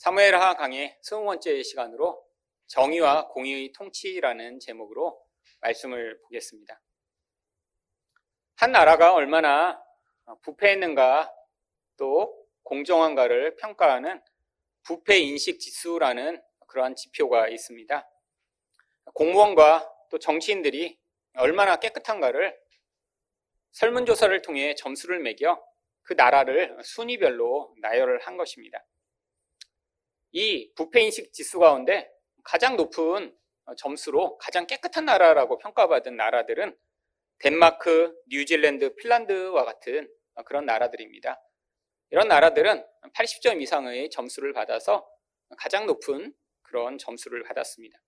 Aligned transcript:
사무엘하 0.00 0.54
강의 0.54 0.96
20번째 1.02 1.62
시간으로 1.62 2.26
정의와 2.68 3.28
공의의 3.28 3.72
통치라는 3.72 4.58
제목으로 4.58 5.22
말씀을 5.60 6.18
보겠습니다. 6.22 6.80
한 8.56 8.72
나라가 8.72 9.12
얼마나 9.12 9.78
부패했는가 10.40 11.30
또 11.98 12.34
공정한가를 12.62 13.56
평가하는 13.56 14.22
부패 14.84 15.18
인식 15.18 15.60
지수라는 15.60 16.42
그러한 16.66 16.96
지표가 16.96 17.48
있습니다. 17.48 18.08
공무원과 19.12 19.86
또 20.08 20.18
정치인들이 20.18 20.98
얼마나 21.34 21.76
깨끗한가를 21.76 22.58
설문조사를 23.72 24.40
통해 24.40 24.74
점수를 24.76 25.18
매겨 25.18 25.62
그 26.00 26.14
나라를 26.14 26.78
순위별로 26.82 27.74
나열을 27.82 28.20
한 28.20 28.38
것입니다. 28.38 28.82
이 30.32 30.72
부패인식 30.74 31.32
지수 31.32 31.58
가운데 31.58 32.10
가장 32.44 32.76
높은 32.76 33.36
점수로 33.76 34.38
가장 34.38 34.66
깨끗한 34.66 35.04
나라라고 35.04 35.58
평가받은 35.58 36.16
나라들은 36.16 36.76
덴마크, 37.38 38.14
뉴질랜드, 38.28 38.94
핀란드와 38.96 39.64
같은 39.64 40.08
그런 40.44 40.66
나라들입니다. 40.66 41.40
이런 42.10 42.28
나라들은 42.28 42.84
80점 43.14 43.62
이상의 43.62 44.10
점수를 44.10 44.52
받아서 44.52 45.08
가장 45.58 45.86
높은 45.86 46.34
그런 46.62 46.98
점수를 46.98 47.42
받았습니다. 47.44 47.98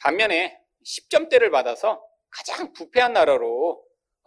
반면에 0.00 0.58
10점대를 0.86 1.50
받아서 1.50 2.04
가장 2.30 2.72
부패한 2.72 3.12
나라로 3.12 3.84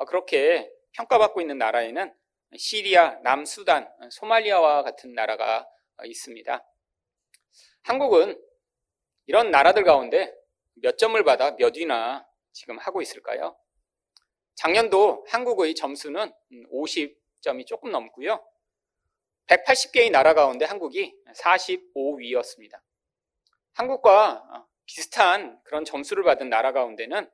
그렇게 0.08 0.72
평가받고 0.94 1.42
있는 1.42 1.58
나라에는 1.58 2.14
시리아, 2.58 3.20
남수단, 3.24 3.90
소말리아와 4.12 4.84
같은 4.84 5.14
나라가 5.14 5.68
있습니다. 6.04 6.64
한국은 7.86 8.36
이런 9.28 9.52
나라들 9.52 9.84
가운데 9.84 10.34
몇 10.74 10.98
점을 10.98 11.24
받아 11.24 11.52
몇 11.52 11.76
위나 11.76 12.28
지금 12.52 12.80
하고 12.80 13.00
있을까요? 13.02 13.56
작년도 14.56 15.24
한국의 15.30 15.76
점수는 15.76 16.34
50점이 16.72 17.68
조금 17.68 17.92
넘고요. 17.92 18.44
180개의 19.46 20.10
나라 20.10 20.34
가운데 20.34 20.66
한국이 20.66 21.16
45위였습니다. 21.36 22.82
한국과 23.74 24.66
비슷한 24.86 25.62
그런 25.64 25.86
점수를 25.86 26.24
받은 26.24 26.50
나라 26.50 26.72
가운데는 26.72 27.30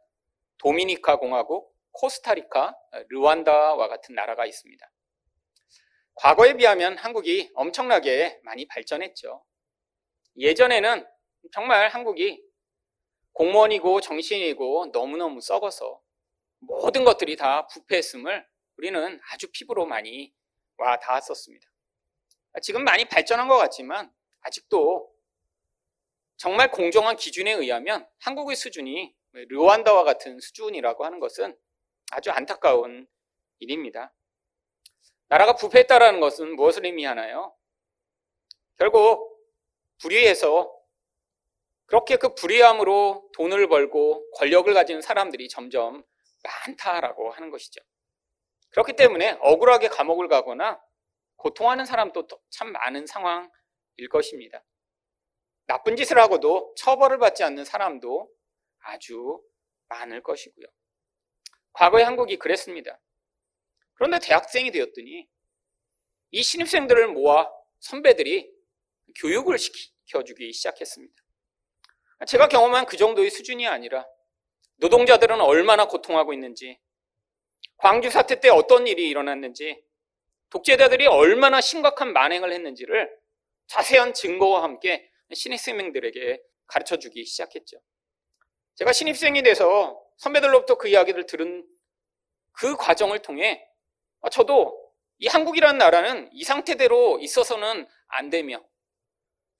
도미니카 0.57 1.15
공화국, 1.15 1.73
코스타리카, 1.91 2.75
르완다와 3.07 3.87
같은 3.87 4.15
나라가 4.15 4.45
있습니다. 4.45 4.91
과거에 6.15 6.55
비하면 6.55 6.97
한국이 6.97 7.51
엄청나게 7.53 8.41
많이 8.43 8.67
발전했죠. 8.67 9.45
예전에는 10.37 11.05
정말 11.51 11.89
한국이 11.89 12.41
공무원이고 13.33 14.01
정신이고 14.01 14.87
너무너무 14.93 15.41
썩어서 15.41 16.01
모든 16.59 17.03
것들이 17.03 17.35
다 17.35 17.67
부패했음을 17.67 18.45
우리는 18.77 19.19
아주 19.31 19.47
피부로 19.51 19.85
많이 19.85 20.33
와 20.77 20.97
닿았었습니다. 20.97 21.67
지금 22.61 22.83
많이 22.83 23.05
발전한 23.05 23.47
것 23.47 23.57
같지만 23.57 24.11
아직도 24.41 25.11
정말 26.37 26.71
공정한 26.71 27.15
기준에 27.15 27.51
의하면 27.51 28.07
한국의 28.19 28.55
수준이 28.55 29.15
르완다와 29.31 30.03
같은 30.03 30.39
수준이라고 30.39 31.05
하는 31.05 31.19
것은 31.19 31.57
아주 32.11 32.31
안타까운 32.31 33.07
일입니다. 33.59 34.13
나라가 35.27 35.53
부패했다라는 35.55 36.19
것은 36.19 36.55
무엇을 36.55 36.85
의미하나요? 36.85 37.55
결국 38.77 39.30
불의해서 40.01 40.73
그렇게 41.85 42.15
그 42.15 42.33
불의함으로 42.35 43.29
돈을 43.33 43.67
벌고 43.67 44.29
권력을 44.31 44.73
가진 44.73 45.01
사람들이 45.01 45.49
점점 45.49 46.03
많다라고 46.43 47.31
하는 47.31 47.51
것이죠. 47.51 47.81
그렇기 48.69 48.93
때문에 48.93 49.37
억울하게 49.41 49.89
감옥을 49.89 50.27
가거나 50.27 50.81
고통하는 51.35 51.85
사람도 51.85 52.27
참 52.49 52.71
많은 52.71 53.05
상황일 53.05 53.49
것입니다. 54.09 54.63
나쁜 55.67 55.95
짓을 55.95 56.17
하고도 56.17 56.73
처벌을 56.77 57.17
받지 57.17 57.43
않는 57.43 57.65
사람도 57.65 58.29
아주 58.79 59.41
많을 59.89 60.23
것이고요. 60.23 60.65
과거의 61.73 62.05
한국이 62.05 62.37
그랬습니다. 62.37 62.99
그런데 63.93 64.19
대학생이 64.19 64.71
되었더니 64.71 65.27
이 66.31 66.43
신입생들을 66.43 67.09
모아 67.09 67.51
선배들이 67.79 68.51
교육을 69.15 69.57
시 69.57 69.90
켜주기 70.07 70.51
시작했습니다. 70.53 71.15
제가 72.27 72.47
경험한 72.47 72.85
그 72.85 72.97
정도의 72.97 73.29
수준이 73.29 73.67
아니라 73.67 74.05
노동자들은 74.77 75.41
얼마나 75.41 75.87
고통하고 75.87 76.33
있는지, 76.33 76.79
광주 77.77 78.09
사태 78.09 78.39
때 78.39 78.49
어떤 78.49 78.87
일이 78.87 79.09
일어났는지, 79.09 79.83
독재자들이 80.49 81.07
얼마나 81.07 81.61
심각한 81.61 82.13
만행을 82.13 82.51
했는지를 82.51 83.09
자세한 83.67 84.13
증거와 84.13 84.63
함께 84.63 85.09
신입생들에게 85.33 86.41
가르쳐 86.67 86.97
주기 86.97 87.25
시작했죠. 87.25 87.81
제가 88.75 88.91
신입생이 88.91 89.43
돼서 89.43 90.01
선배들로부터 90.17 90.77
그 90.77 90.87
이야기를 90.89 91.25
들은 91.25 91.67
그 92.51 92.75
과정을 92.75 93.19
통해 93.19 93.65
저도 94.31 94.77
이 95.19 95.27
한국이라는 95.27 95.77
나라는 95.77 96.29
이 96.33 96.43
상태대로 96.43 97.19
있어서는 97.19 97.87
안 98.07 98.29
되며 98.29 98.63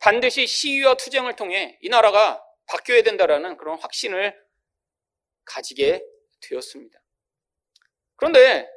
반드시 0.01 0.47
시위와 0.47 0.95
투쟁을 0.95 1.35
통해 1.35 1.77
이 1.81 1.89
나라가 1.89 2.43
바뀌어야 2.65 3.03
된다라는 3.03 3.55
그런 3.57 3.79
확신을 3.79 4.35
가지게 5.45 6.03
되었습니다. 6.41 6.99
그런데 8.15 8.67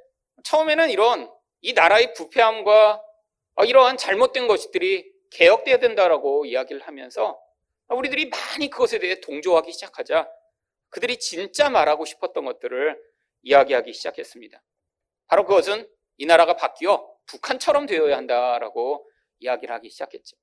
처음에는 0.45 0.91
이런 0.91 1.31
이 1.63 1.73
나라의 1.73 2.13
부패함과 2.13 3.03
이러한 3.67 3.97
잘못된 3.97 4.47
것들이 4.47 5.11
개혁돼야 5.31 5.79
된다라고 5.79 6.45
이야기를 6.45 6.87
하면서 6.87 7.41
우리들이 7.89 8.29
많이 8.29 8.69
그것에 8.69 8.99
대해 8.99 9.21
동조하기 9.21 9.73
시작하자 9.73 10.29
그들이 10.91 11.19
진짜 11.19 11.71
말하고 11.71 12.05
싶었던 12.05 12.45
것들을 12.45 13.01
이야기하기 13.43 13.93
시작했습니다. 13.95 14.63
바로 15.27 15.47
그것은 15.47 15.89
이 16.19 16.27
나라가 16.27 16.55
바뀌어 16.55 17.11
북한처럼 17.27 17.87
되어야 17.87 18.17
한다라고 18.17 19.11
이야기를 19.39 19.75
하기 19.77 19.89
시작했죠. 19.89 20.37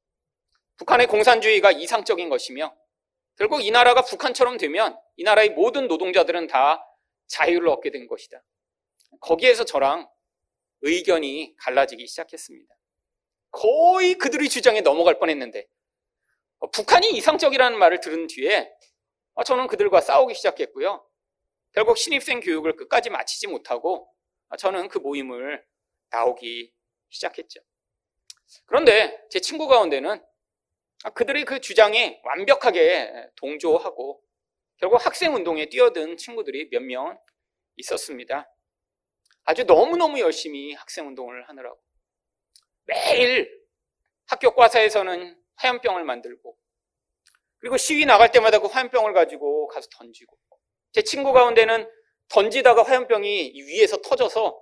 북한의 0.82 1.06
공산주의가 1.06 1.72
이상적인 1.72 2.30
것이며 2.30 2.76
결국 3.38 3.62
이 3.62 3.70
나라가 3.70 4.02
북한처럼 4.02 4.58
되면 4.58 4.98
이 5.16 5.24
나라의 5.24 5.52
모든 5.52 5.88
노동자들은 5.88 6.48
다 6.48 6.84
자유를 7.28 7.68
얻게 7.68 7.92
된 7.92 8.08
것이다. 8.08 8.44
거기에서 9.20 9.64
저랑 9.64 10.10
의견이 10.82 11.56
갈라지기 11.60 12.08
시작했습니다. 12.08 12.74
거의 13.52 14.16
그들의 14.16 14.50
주장에 14.50 14.82
넘어갈 14.82 15.20
뻔했는데 15.20 15.68
어, 16.60 16.72
북한이 16.72 17.12
이상적이라는 17.12 17.78
말을 17.78 18.00
들은 18.00 18.26
뒤에 18.26 18.72
어, 19.36 19.44
저는 19.44 19.68
그들과 19.68 20.02
싸우기 20.02 20.34
시작했고요. 20.34 21.08
결국 21.74 22.00
신입생 22.00 22.40
교육을 22.40 22.76
끝까지 22.76 23.12
마치지 23.12 23.46
못하고 23.46 24.12
어, 24.50 24.58
저는 24.58 24.88
그 24.88 24.98
모임을 24.98 25.64
나오기 26.10 26.74
시작했죠. 27.10 27.60
그런데 28.66 29.24
제 29.30 29.40
친구 29.40 29.68
가운데는 29.68 30.20
아, 30.20 30.31
그들의 31.10 31.46
그 31.46 31.60
주장에 31.60 32.22
완벽하게 32.24 33.12
동조하고 33.36 34.22
결국 34.78 35.06
학생 35.06 35.36
운동에 35.36 35.68
뛰어든 35.68 36.18
친구들이 36.18 36.70
몇 36.72 36.82
명 36.84 37.20
있었습니다. 37.78 38.48
아주 39.44 39.64
너무너무 39.64 40.20
열심히 40.20 40.74
학생 40.74 41.08
운동을 41.08 41.48
하느라고. 41.50 41.80
매일 42.86 43.50
학교 44.28 44.54
과사에서는 44.54 45.42
화염병을 45.56 46.04
만들고 46.04 46.58
그리고 47.60 47.78
시위 47.78 48.06
나갈 48.06 48.32
때마다 48.32 48.60
그 48.60 48.68
화염병을 48.68 49.14
가지고 49.14 49.68
가서 49.68 49.88
던지고 49.98 50.38
제 50.92 51.02
친구 51.02 51.32
가운데는 51.34 51.90
던지다가 52.30 52.84
화염병이 52.84 53.54
위에서 53.56 53.98
터져서 54.02 54.60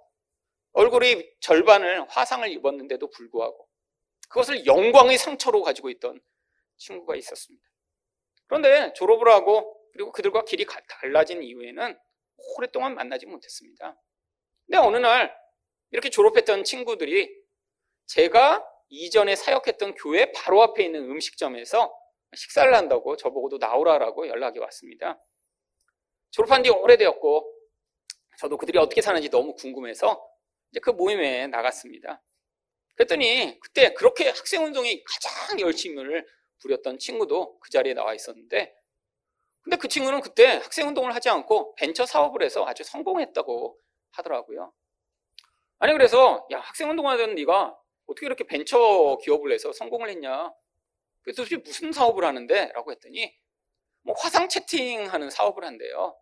얼굴이 0.73 1.35
절반을 1.39 2.07
화상을 2.09 2.47
입었는데도 2.49 3.09
불구하고 3.09 3.68
그것을 4.29 4.65
영광의 4.65 5.17
상처로 5.17 5.61
가지고 5.61 5.89
있던 5.89 6.21
친구가 6.77 7.15
있었습니다. 7.15 7.67
그런데 8.47 8.93
졸업을 8.93 9.27
하고 9.27 9.75
그리고 9.91 10.11
그들과 10.11 10.45
길이 10.45 10.65
달라진 10.87 11.43
이후에는 11.43 11.97
오랫동안 12.55 12.95
만나지 12.95 13.25
못했습니다. 13.25 13.99
근데 14.65 14.77
어느 14.77 14.97
날 14.97 15.35
이렇게 15.91 16.09
졸업했던 16.09 16.63
친구들이 16.63 17.29
제가 18.05 18.65
이전에 18.89 19.35
사역했던 19.35 19.95
교회 19.95 20.31
바로 20.31 20.61
앞에 20.63 20.83
있는 20.83 21.03
음식점에서 21.11 21.95
식사를 22.35 22.73
한다고 22.73 23.17
저보고도 23.17 23.57
나오라라고 23.57 24.27
연락이 24.27 24.59
왔습니다. 24.59 25.19
졸업한 26.31 26.63
지 26.63 26.69
오래되었고 26.69 27.55
저도 28.39 28.57
그들이 28.57 28.77
어떻게 28.77 29.01
사는지 29.01 29.29
너무 29.29 29.53
궁금해서 29.55 30.23
이제 30.71 30.79
그 30.79 30.91
모임에 30.91 31.47
나갔습니다. 31.47 32.21
그랬더니 32.99 33.57
그때 33.61 33.93
그렇게 33.93 34.27
학생운동에 34.27 35.03
가장 35.05 35.59
열심을 35.61 36.27
부렸던 36.59 36.99
친구도 36.99 37.57
그 37.59 37.69
자리에 37.69 37.93
나와 37.93 38.13
있었는데 38.13 38.75
근데 39.61 39.77
그 39.77 39.87
친구는 39.87 40.19
그때 40.19 40.45
학생운동을 40.45 41.15
하지 41.15 41.29
않고 41.29 41.75
벤처 41.75 42.05
사업을 42.05 42.43
해서 42.43 42.65
아주 42.67 42.83
성공했다고 42.83 43.79
하더라고요. 44.11 44.73
아니 45.77 45.93
그래서 45.93 46.45
야 46.51 46.59
학생운동 46.59 47.07
하던 47.07 47.35
네가 47.35 47.77
어떻게 48.05 48.25
이렇게 48.25 48.43
벤처 48.43 49.17
기업을 49.23 49.53
해서 49.53 49.71
성공을 49.71 50.09
했냐? 50.09 50.51
그래서 51.21 51.43
도대체 51.43 51.55
무슨 51.57 51.93
사업을 51.93 52.25
하는데? 52.25 52.71
라고 52.73 52.91
했더니 52.91 53.33
뭐 54.01 54.13
화상 54.17 54.49
채팅하는 54.49 55.29
사업을 55.29 55.63
한대요. 55.63 56.19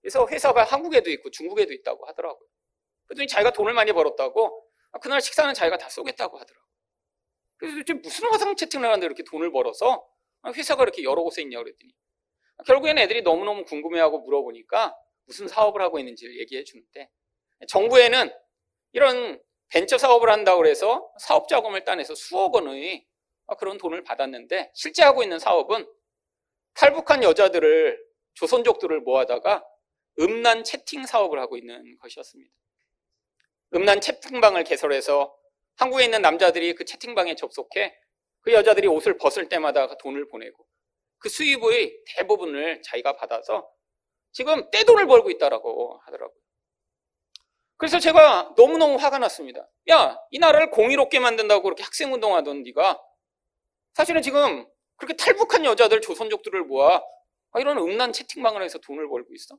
그래서 0.00 0.24
회사가 0.28 0.62
한국에도 0.62 1.10
있고 1.10 1.30
중국에도 1.30 1.72
있다고 1.72 2.06
하더라고요. 2.06 2.46
그랬더니 3.06 3.26
자기가 3.26 3.50
돈을 3.50 3.72
많이 3.72 3.92
벌었다고 3.92 4.62
아, 4.62 4.65
그날 4.98 5.20
식사는 5.20 5.52
자기가 5.54 5.78
다 5.78 5.88
쏘겠다고 5.88 6.38
하더라고요. 6.38 6.66
그래서 7.58 7.76
도대체 7.76 7.94
무슨 7.94 8.28
화상 8.28 8.54
채팅을 8.54 8.86
하는데 8.86 9.04
이렇게 9.06 9.22
돈을 9.24 9.50
벌어서 9.50 10.06
아, 10.42 10.52
회사가 10.52 10.82
이렇게 10.82 11.02
여러 11.02 11.22
곳에 11.22 11.42
있냐 11.42 11.58
그랬더니 11.58 11.92
결국에는 12.66 13.02
애들이 13.02 13.22
너무너무 13.22 13.64
궁금해하고 13.64 14.20
물어보니까 14.20 14.94
무슨 15.24 15.48
사업을 15.48 15.82
하고 15.82 15.98
있는지를 15.98 16.38
얘기해 16.40 16.64
주는데 16.64 17.10
정부에는 17.68 18.30
이런 18.92 19.40
벤처 19.68 19.98
사업을 19.98 20.30
한다고 20.30 20.66
해서 20.66 21.10
사업 21.18 21.48
자금을 21.48 21.84
따내서 21.84 22.14
수억 22.14 22.54
원의 22.54 23.06
그런 23.58 23.78
돈을 23.78 24.04
받았는데 24.04 24.70
실제 24.74 25.02
하고 25.02 25.22
있는 25.22 25.38
사업은 25.38 25.86
탈북한 26.74 27.22
여자들을 27.22 27.98
조선족들을 28.34 29.00
모아다가 29.00 29.64
음란 30.20 30.64
채팅 30.64 31.04
사업을 31.04 31.38
하고 31.38 31.56
있는 31.56 31.98
것이었습니다. 31.98 32.52
음란 33.74 34.00
채팅방을 34.00 34.64
개설해서 34.64 35.36
한국에 35.76 36.04
있는 36.04 36.22
남자들이 36.22 36.74
그 36.74 36.84
채팅방에 36.84 37.34
접속해 37.34 37.94
그 38.42 38.52
여자들이 38.52 38.86
옷을 38.86 39.18
벗을 39.18 39.48
때마다 39.48 39.88
그 39.88 39.96
돈을 39.98 40.28
보내고 40.28 40.66
그 41.18 41.28
수입의 41.28 42.04
대부분을 42.16 42.82
자기가 42.82 43.16
받아서 43.16 43.68
지금 44.32 44.70
떼돈을 44.70 45.06
벌고 45.06 45.30
있다라고 45.30 46.00
하더라고요. 46.04 46.38
그래서 47.78 47.98
제가 47.98 48.54
너무너무 48.56 48.96
화가 48.96 49.18
났습니다. 49.18 49.68
야, 49.90 50.16
이 50.30 50.38
나라를 50.38 50.70
공의롭게 50.70 51.18
만든다고 51.20 51.62
그렇게 51.62 51.82
학생 51.82 52.12
운동하던 52.12 52.62
네가 52.62 53.00
사실은 53.94 54.22
지금 54.22 54.66
그렇게 54.96 55.14
탈북한 55.16 55.64
여자들, 55.64 56.00
조선족들을 56.00 56.64
모아 56.64 57.02
이런 57.58 57.78
음란 57.78 58.12
채팅방을 58.12 58.62
해서 58.62 58.78
돈을 58.78 59.08
벌고 59.08 59.34
있어. 59.34 59.58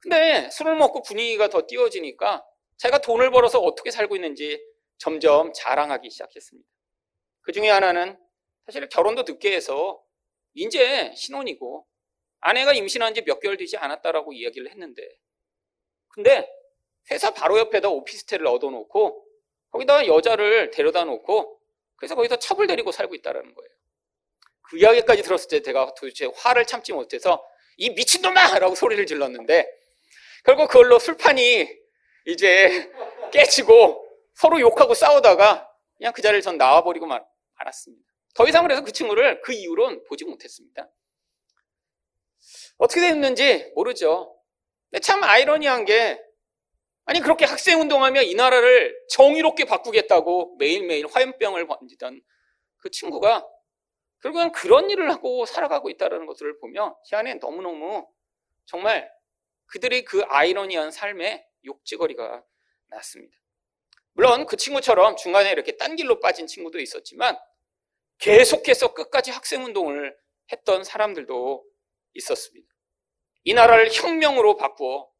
근데 0.00 0.48
술을 0.50 0.76
먹고 0.76 1.02
분위기가 1.02 1.48
더 1.48 1.62
띄워지니까 1.66 2.44
제가 2.78 2.98
돈을 3.00 3.30
벌어서 3.30 3.60
어떻게 3.60 3.90
살고 3.90 4.16
있는지 4.16 4.62
점점 4.98 5.52
자랑하기 5.52 6.10
시작했습니다. 6.10 6.68
그 7.42 7.52
중에 7.52 7.68
하나는 7.68 8.18
사실 8.66 8.88
결혼도 8.88 9.24
늦게 9.26 9.54
해서 9.54 10.02
이제 10.54 11.12
신혼이고 11.14 11.86
아내가 12.40 12.72
임신한 12.72 13.14
지 13.14 13.22
몇 13.22 13.40
개월 13.40 13.56
되지 13.56 13.76
않았다라고 13.76 14.32
이야기를 14.32 14.70
했는데 14.70 15.02
근데 16.08 16.48
회사 17.10 17.32
바로 17.32 17.58
옆에다 17.58 17.88
오피스텔을 17.88 18.46
얻어놓고 18.46 19.26
거기다 19.70 20.06
여자를 20.06 20.70
데려다 20.70 21.04
놓고 21.04 21.60
그래서 21.96 22.14
거기서 22.14 22.36
첩을 22.38 22.66
데리고 22.66 22.92
살고 22.92 23.14
있다는 23.14 23.54
거예요. 23.54 23.70
그 24.62 24.78
이야기까지 24.78 25.22
들었을 25.22 25.48
때 25.48 25.62
제가 25.62 25.94
도대체 25.94 26.26
화를 26.34 26.66
참지 26.66 26.92
못해서 26.92 27.44
이 27.76 27.90
미친놈아! 27.90 28.58
라고 28.58 28.74
소리를 28.74 29.04
질렀는데 29.06 29.68
결국 30.44 30.68
그걸로 30.68 30.98
술판이 30.98 31.83
이제 32.26 32.90
깨지고 33.32 34.04
서로 34.34 34.60
욕하고 34.60 34.94
싸우다가 34.94 35.70
그냥 35.96 36.12
그 36.12 36.22
자리를 36.22 36.42
전 36.42 36.56
나와버리고 36.56 37.06
말았습니다. 37.06 38.04
더 38.34 38.46
이상 38.48 38.62
그래서 38.64 38.82
그 38.82 38.92
친구를 38.92 39.40
그 39.42 39.52
이후로는 39.52 40.04
보지 40.04 40.24
못했습니다. 40.24 40.90
어떻게 42.78 43.00
됐는지 43.00 43.70
모르죠. 43.74 44.36
근데 44.90 45.00
참 45.00 45.22
아이러니한 45.22 45.84
게 45.84 46.20
아니 47.06 47.20
그렇게 47.20 47.44
학생 47.44 47.80
운동하며 47.80 48.22
이 48.22 48.34
나라를 48.34 48.96
정의롭게 49.10 49.66
바꾸겠다고 49.66 50.56
매일매일 50.58 51.06
화염병을 51.06 51.66
번지던 51.66 52.20
그 52.78 52.90
친구가 52.90 53.46
결국은 54.22 54.52
그런 54.52 54.88
일을 54.88 55.10
하고 55.10 55.44
살아가고 55.44 55.90
있다는 55.90 56.26
것을 56.26 56.58
보며 56.58 56.96
제 57.04 57.16
안에 57.16 57.34
너무너무 57.34 58.08
정말 58.64 59.10
그들의 59.66 60.04
그 60.04 60.22
아이러니한 60.28 60.90
삶에 60.90 61.46
욕지거리가 61.64 62.44
났습니다. 62.88 63.36
물론 64.12 64.46
그 64.46 64.56
친구처럼 64.56 65.16
중간에 65.16 65.50
이렇게 65.50 65.76
딴 65.76 65.96
길로 65.96 66.20
빠진 66.20 66.46
친구도 66.46 66.78
있었지만 66.78 67.36
계속해서 68.18 68.94
끝까지 68.94 69.30
학생운동을 69.30 70.16
했던 70.52 70.84
사람들도 70.84 71.64
있었습니다. 72.14 72.68
이 73.44 73.54
나라를 73.54 73.90
혁명으로 73.92 74.56
바꾸어 74.56 75.10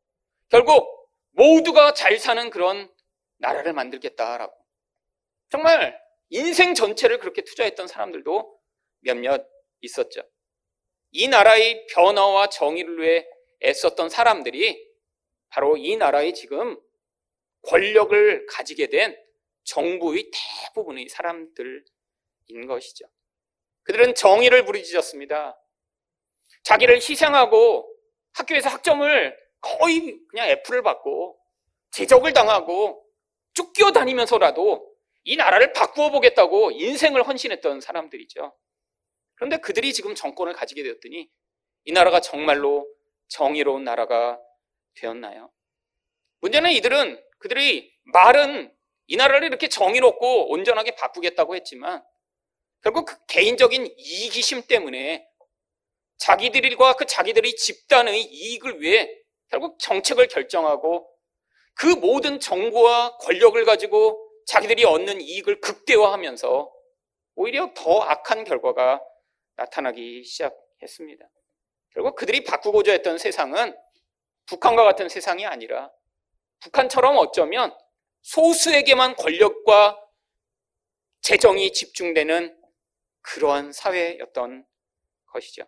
결국 0.49 1.11
모두가 1.31 1.94
잘 1.94 2.19
사는 2.19 2.49
그런 2.50 2.93
나라를 3.38 3.73
만들겠다라고. 3.73 4.55
정말 5.50 6.00
인생 6.31 6.75
전체를 6.75 7.19
그렇게 7.19 7.43
투자했던 7.43 7.88
사람들도 7.88 8.61
몇몇 9.00 9.46
있었죠. 9.81 10.23
이 11.11 11.29
나라의 11.29 11.87
변화와 11.88 12.49
정의를 12.49 13.00
위해 13.00 13.26
애썼던 13.62 14.08
사람들이 14.08 14.94
바로 15.54 15.76
이 15.76 15.96
나라의 15.96 16.34
지금 16.34 16.76
권력을 17.62 18.46
가지게 18.46 18.88
된 18.88 19.16
정부의 19.62 20.32
대부분의 20.74 21.08
사람들인 21.08 21.84
것이죠. 22.66 23.06
그들은 23.84 24.16
정의를 24.16 24.64
부르짖었습니다. 24.64 25.56
자기를 26.64 26.96
희생하고 26.96 27.88
학교에서 28.32 28.68
학점을 28.68 29.38
거의 29.60 30.18
그냥 30.28 30.48
F를 30.48 30.82
받고 30.82 31.38
제적을 31.92 32.32
당하고 32.32 33.06
쫓겨 33.54 33.92
다니면서라도 33.92 34.92
이 35.22 35.36
나라를 35.36 35.72
바꾸어 35.72 36.10
보겠다고 36.10 36.72
인생을 36.72 37.22
헌신했던 37.22 37.80
사람들이죠. 37.80 38.52
그런데 39.36 39.58
그들이 39.58 39.92
지금 39.92 40.16
정권을 40.16 40.52
가지게 40.52 40.82
되었더니 40.82 41.30
이 41.84 41.92
나라가 41.92 42.20
정말로 42.20 42.92
정의로운 43.28 43.84
나라가 43.84 44.40
되었나요? 44.96 45.50
문제는 46.41 46.70
이들은 46.73 47.23
그들이 47.38 47.93
말은 48.05 48.75
이 49.06 49.17
나라를 49.17 49.49
이렇게 49.49 49.69
정의롭고 49.69 50.50
온전하게 50.50 50.94
바꾸겠다고 50.96 51.55
했지만 51.56 52.02
결국 52.82 53.06
그 53.06 53.17
개인적인 53.26 53.87
이기심 53.96 54.62
때문에 54.67 55.27
자기들과 56.19 56.94
그 56.94 57.06
자기들의 57.06 57.56
집단의 57.56 58.22
이익을 58.22 58.81
위해 58.81 59.10
결국 59.48 59.79
정책을 59.79 60.29
결정하고 60.29 61.10
그 61.74 61.86
모든 61.86 62.41
정보와 62.41 63.19
권력을 63.19 63.63
가지고 63.65 64.20
자기들이 64.46 64.84
얻는 64.84 65.20
이익을 65.20 65.60
극대화하면서 65.60 66.72
오히려 67.36 67.72
더 67.74 68.01
악한 68.03 68.44
결과가 68.44 69.03
나타나기 69.56 70.24
시작했습니다. 70.24 71.29
결국 71.91 72.17
그들이 72.17 72.44
바꾸고자 72.44 72.93
했던 72.93 73.19
세상은 73.19 73.77
북한과 74.46 74.84
같은 74.84 75.08
세상이 75.08 75.46
아니라 75.46 75.91
북한처럼 76.60 77.17
어쩌면 77.17 77.77
소수에게만 78.22 79.17
권력과 79.17 80.01
재정이 81.20 81.72
집중되는 81.72 82.58
그러한 83.22 83.72
사회였던 83.72 84.67
것이죠. 85.27 85.67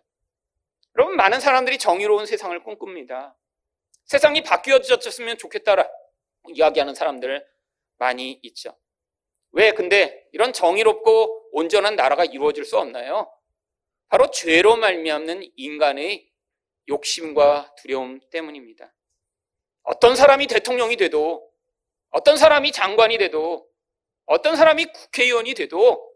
여러분, 0.95 1.15
많은 1.15 1.39
사람들이 1.39 1.77
정의로운 1.77 2.25
세상을 2.25 2.63
꿈꿉니다. 2.63 3.35
세상이 4.05 4.43
바뀌어졌으면 4.43 5.37
좋겠다라 5.37 5.87
이야기하는 6.49 6.95
사람들 6.95 7.45
많이 7.97 8.39
있죠. 8.43 8.77
왜 9.51 9.71
근데 9.71 10.27
이런 10.31 10.53
정의롭고 10.53 11.49
온전한 11.51 11.95
나라가 11.95 12.25
이루어질 12.25 12.63
수 12.63 12.77
없나요? 12.77 13.31
바로 14.07 14.31
죄로 14.31 14.75
말미암는 14.75 15.51
인간의 15.55 16.29
욕심과 16.89 17.75
두려움 17.77 18.19
때문입니다. 18.29 18.93
어떤 19.83 20.15
사람이 20.15 20.47
대통령이 20.47 20.97
돼도 20.97 21.49
어떤 22.09 22.37
사람이 22.37 22.71
장관이 22.71 23.17
돼도 23.17 23.67
어떤 24.25 24.55
사람이 24.55 24.85
국회의원이 24.85 25.53
돼도 25.53 26.13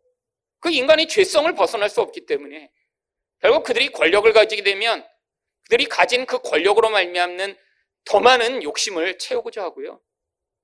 그 0.60 0.70
인간의 0.70 1.08
죄성을 1.08 1.54
벗어날 1.56 1.90
수 1.90 2.02
없기 2.02 2.26
때문에 2.26 2.72
결국 3.40 3.64
그들이 3.64 3.92
권력을 3.92 4.32
가지게 4.32 4.64
되면 4.64 5.06
그들이 5.64 5.86
가진 5.86 6.26
그 6.26 6.40
권력으로 6.42 6.90
말미암는 6.90 7.58
더 8.06 8.20
많은 8.20 8.64
욕심을 8.64 9.18
채우고자 9.18 9.64
하고요. 9.64 10.02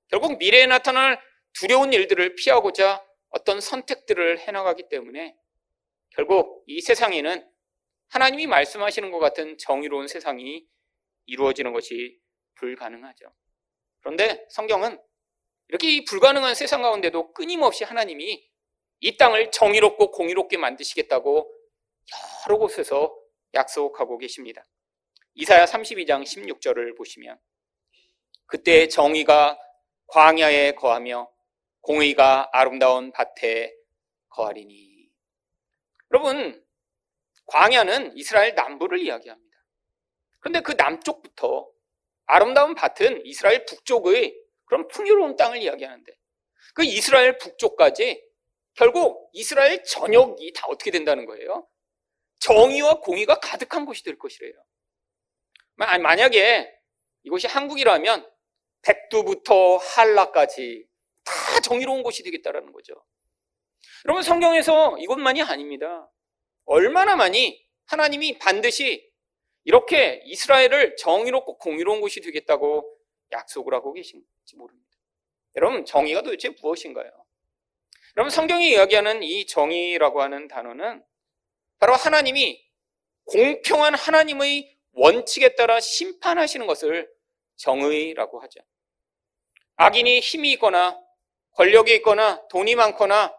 결국 0.08 0.38
미래에 0.38 0.66
나타날 0.66 1.20
두려운 1.52 1.92
일들을 1.92 2.34
피하고자 2.36 3.04
어떤 3.30 3.60
선택들을 3.60 4.38
해나가기 4.40 4.88
때문에 4.88 5.36
결국 6.10 6.64
이 6.66 6.80
세상에는 6.80 7.48
하나님이 8.08 8.46
말씀하시는 8.46 9.10
것 9.10 9.18
같은 9.18 9.58
정의로운 9.58 10.08
세상이 10.08 10.66
이루어지는 11.26 11.72
것이 11.72 12.18
불가능하죠. 12.54 13.26
그런데 14.00 14.46
성경은 14.50 14.98
이렇게 15.68 15.90
이 15.90 16.04
불가능한 16.04 16.54
세상 16.54 16.82
가운데도 16.82 17.32
끊임없이 17.34 17.84
하나님이 17.84 18.48
이 19.00 19.16
땅을 19.16 19.50
정의롭고 19.50 20.10
공의롭게 20.10 20.56
만드시겠다고 20.56 21.54
여러 22.48 22.58
곳에서 22.58 23.14
약속하고 23.54 24.18
계십니다. 24.18 24.64
이사야 25.34 25.66
32장 25.66 26.24
16절을 26.24 26.96
보시면 26.96 27.38
그때 28.46 28.88
정의가 28.88 29.58
광야에 30.06 30.72
거하며 30.72 31.30
공의가 31.82 32.48
아름다운 32.52 33.12
밭에 33.12 33.72
거하리니. 34.30 35.10
여러분, 36.10 36.64
광야는 37.48 38.16
이스라엘 38.16 38.54
남부를 38.54 39.00
이야기합니다. 39.00 39.58
그런데 40.40 40.60
그 40.60 40.72
남쪽부터 40.72 41.68
아름다운 42.26 42.74
밭은 42.74 43.24
이스라엘 43.26 43.64
북쪽의 43.64 44.38
그런 44.66 44.86
풍요로운 44.88 45.36
땅을 45.36 45.58
이야기하는데 45.58 46.12
그 46.74 46.84
이스라엘 46.84 47.38
북쪽까지 47.38 48.22
결국 48.74 49.30
이스라엘 49.32 49.82
전역이 49.82 50.52
다 50.52 50.66
어떻게 50.68 50.90
된다는 50.90 51.26
거예요? 51.26 51.66
정의와 52.40 53.00
공의가 53.00 53.40
가득한 53.40 53.84
곳이 53.86 54.04
될 54.04 54.18
것이래요. 54.18 54.52
만약에 55.74 56.72
이곳이 57.24 57.46
한국이라면 57.46 58.30
백두부터 58.82 59.78
한라까지 59.78 60.86
다 61.24 61.60
정의로운 61.60 62.02
곳이 62.02 62.22
되겠다라는 62.22 62.72
거죠. 62.72 62.94
여러분 64.04 64.22
성경에서 64.22 64.98
이것만이 64.98 65.42
아닙니다. 65.42 66.08
얼마나 66.68 67.16
많이 67.16 67.66
하나님이 67.86 68.38
반드시 68.38 69.10
이렇게 69.64 70.22
이스라엘을 70.26 70.96
정의롭고 70.96 71.56
공의로운 71.56 72.02
곳이 72.02 72.20
되겠다고 72.20 72.94
약속을 73.32 73.72
하고 73.72 73.94
계신지 73.94 74.26
모릅니다. 74.54 74.88
여러분 75.56 75.86
정의가 75.86 76.22
도대체 76.22 76.50
무엇인가요? 76.50 77.10
여러분 78.16 78.30
성경이 78.30 78.70
이야기하는 78.70 79.22
이 79.22 79.46
정의라고 79.46 80.20
하는 80.20 80.46
단어는 80.46 81.02
바로 81.78 81.94
하나님이 81.94 82.62
공평한 83.24 83.94
하나님의 83.94 84.76
원칙에 84.92 85.54
따라 85.54 85.80
심판하시는 85.80 86.66
것을 86.66 87.10
정의라고 87.56 88.40
하죠. 88.40 88.60
악인이 89.76 90.20
힘이 90.20 90.52
있거나 90.52 91.00
권력이 91.52 91.94
있거나 91.96 92.46
돈이 92.48 92.74
많거나 92.74 93.34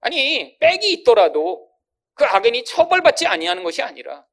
아니 0.00 0.56
빽이 0.60 0.92
있더라도 0.92 1.71
그 2.14 2.24
악인이 2.24 2.64
처벌받지 2.64 3.26
아니하는 3.26 3.62
것이 3.62 3.82
아니라 3.82 4.26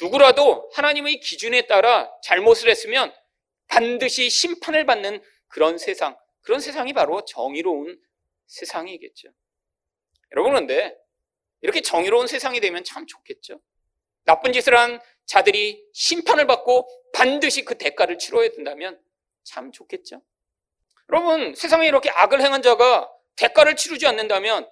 누구라도 0.00 0.70
하나님의 0.74 1.20
기준에 1.20 1.66
따라 1.66 2.10
잘못을 2.22 2.68
했으면 2.68 3.12
반드시 3.68 4.28
심판을 4.28 4.84
받는 4.84 5.22
그런 5.48 5.78
세상, 5.78 6.16
그런 6.42 6.60
세상이 6.60 6.92
바로 6.92 7.24
정의로운 7.24 8.00
세상이겠죠. 8.46 9.28
여러분 10.32 10.52
그런데 10.52 10.96
이렇게 11.60 11.80
정의로운 11.80 12.26
세상이 12.26 12.60
되면 12.60 12.84
참 12.84 13.06
좋겠죠. 13.06 13.60
나쁜 14.24 14.52
짓을 14.52 14.76
한 14.76 15.00
자들이 15.26 15.84
심판을 15.92 16.46
받고 16.46 16.88
반드시 17.12 17.64
그 17.64 17.78
대가를 17.78 18.18
치러야 18.18 18.50
된다면 18.50 19.00
참 19.44 19.72
좋겠죠. 19.72 20.22
여러분, 21.10 21.54
세상에 21.54 21.86
이렇게 21.86 22.10
악을 22.10 22.40
행한 22.40 22.62
자가 22.62 23.10
대가를 23.36 23.76
치르지 23.76 24.06
않는다면 24.06 24.68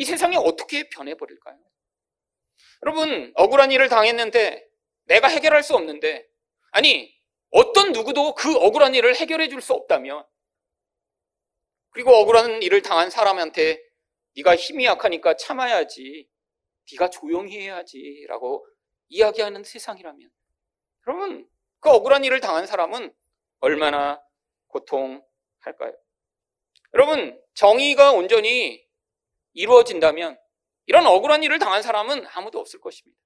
이 0.00 0.04
세상이 0.06 0.34
어떻게 0.36 0.88
변해버릴까요? 0.88 1.58
여러분, 2.82 3.32
억울한 3.36 3.70
일을 3.70 3.90
당했는데 3.90 4.66
내가 5.04 5.28
해결할 5.28 5.62
수 5.62 5.74
없는데, 5.74 6.26
아니, 6.70 7.14
어떤 7.50 7.92
누구도 7.92 8.34
그 8.34 8.56
억울한 8.56 8.94
일을 8.94 9.14
해결해 9.14 9.48
줄 9.50 9.60
수 9.60 9.74
없다면, 9.74 10.24
그리고 11.90 12.12
억울한 12.14 12.62
일을 12.62 12.80
당한 12.80 13.10
사람한테 13.10 13.78
네가 14.36 14.56
힘이 14.56 14.86
약하니까 14.86 15.36
참아야지, 15.36 16.26
네가 16.92 17.10
조용히 17.10 17.60
해야지라고 17.60 18.66
이야기하는 19.10 19.64
세상이라면, 19.64 20.30
여러분, 21.08 21.46
그 21.80 21.90
억울한 21.90 22.24
일을 22.24 22.40
당한 22.40 22.66
사람은 22.66 23.12
얼마나 23.58 24.18
고통 24.68 25.22
할까요? 25.58 25.92
여러분, 26.94 27.38
정의가 27.52 28.12
온전히 28.12 28.82
이루어진다면 29.54 30.38
이런 30.86 31.06
억울한 31.06 31.42
일을 31.42 31.58
당한 31.58 31.82
사람은 31.82 32.26
아무도 32.32 32.58
없을 32.58 32.80
것입니다. 32.80 33.18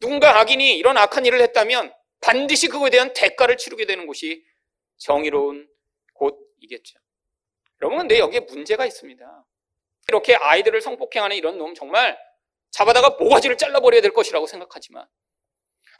누군가 0.00 0.40
악인이 0.40 0.76
이런 0.76 0.96
악한 0.96 1.24
일을 1.26 1.40
했다면 1.40 1.94
반드시 2.20 2.68
그거에 2.68 2.90
대한 2.90 3.12
대가를 3.12 3.56
치르게 3.56 3.86
되는 3.86 4.06
곳이 4.06 4.44
정의로운 4.96 5.68
곳이겠죠. 6.14 6.98
여러분, 7.82 7.98
근데 7.98 8.18
여기에 8.18 8.40
문제가 8.40 8.86
있습니다. 8.86 9.44
이렇게 10.08 10.34
아이들을 10.34 10.80
성폭행하는 10.80 11.36
이런 11.36 11.58
놈 11.58 11.74
정말 11.74 12.18
잡아다가 12.70 13.10
모가지를 13.10 13.56
잘라버려야 13.56 14.00
될 14.00 14.12
것이라고 14.12 14.46
생각하지만 14.46 15.06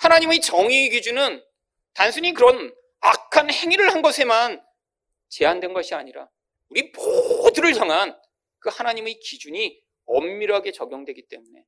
하나님의 0.00 0.40
정의 0.40 0.88
기준은 0.90 1.42
단순히 1.94 2.34
그런 2.34 2.74
악한 3.00 3.50
행위를 3.50 3.92
한 3.92 4.02
것에만 4.02 4.64
제한된 5.28 5.72
것이 5.72 5.94
아니라 5.94 6.28
우리 6.68 6.90
모두를 6.92 7.78
향한 7.78 8.18
그 8.64 8.70
하나님의 8.70 9.18
기준이 9.20 9.78
엄밀하게 10.06 10.72
적용되기 10.72 11.28
때문에 11.28 11.64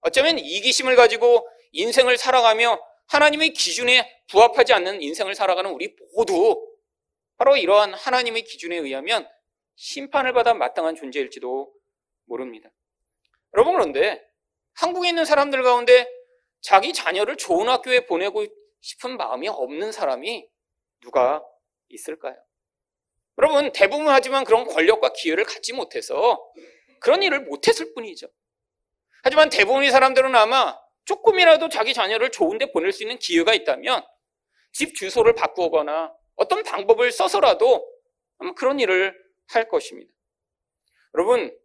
어쩌면 0.00 0.38
이기심을 0.38 0.94
가지고 0.94 1.48
인생을 1.72 2.18
살아가며 2.18 2.78
하나님의 3.06 3.54
기준에 3.54 4.22
부합하지 4.28 4.74
않는 4.74 5.00
인생을 5.00 5.34
살아가는 5.34 5.70
우리 5.70 5.96
모두 6.14 6.70
바로 7.38 7.56
이러한 7.56 7.94
하나님의 7.94 8.42
기준에 8.42 8.76
의하면 8.76 9.26
심판을 9.76 10.34
받아 10.34 10.52
마땅한 10.52 10.96
존재일지도 10.96 11.72
모릅니다. 12.26 12.70
여러분 13.54 13.72
그런데 13.72 14.22
한국에 14.74 15.08
있는 15.08 15.24
사람들 15.24 15.62
가운데 15.62 16.06
자기 16.60 16.92
자녀를 16.92 17.36
좋은 17.36 17.68
학교에 17.68 18.04
보내고 18.04 18.46
싶은 18.82 19.16
마음이 19.16 19.48
없는 19.48 19.92
사람이 19.92 20.46
누가 21.00 21.42
있을까요? 21.88 22.36
여러분, 23.38 23.72
대부분 23.72 24.08
하지만 24.08 24.44
그런 24.44 24.64
권력과 24.64 25.12
기회를 25.12 25.44
갖지 25.44 25.72
못해서 25.72 26.44
그런 27.00 27.22
일을 27.22 27.40
못했을 27.40 27.92
뿐이죠. 27.94 28.28
하지만 29.22 29.48
대부분의 29.50 29.90
사람들은 29.90 30.34
아마 30.34 30.78
조금이라도 31.04 31.68
자기 31.68 31.94
자녀를 31.94 32.30
좋은데 32.30 32.70
보낼 32.72 32.92
수 32.92 33.02
있는 33.02 33.18
기회가 33.18 33.54
있다면 33.54 34.04
집 34.72 34.94
주소를 34.94 35.34
바꾸거나 35.34 36.12
어떤 36.36 36.62
방법을 36.62 37.12
써서라도 37.12 37.86
그런 38.56 38.80
일을 38.80 39.16
할 39.48 39.68
것입니다. 39.68 40.12
여러분, 41.14 41.56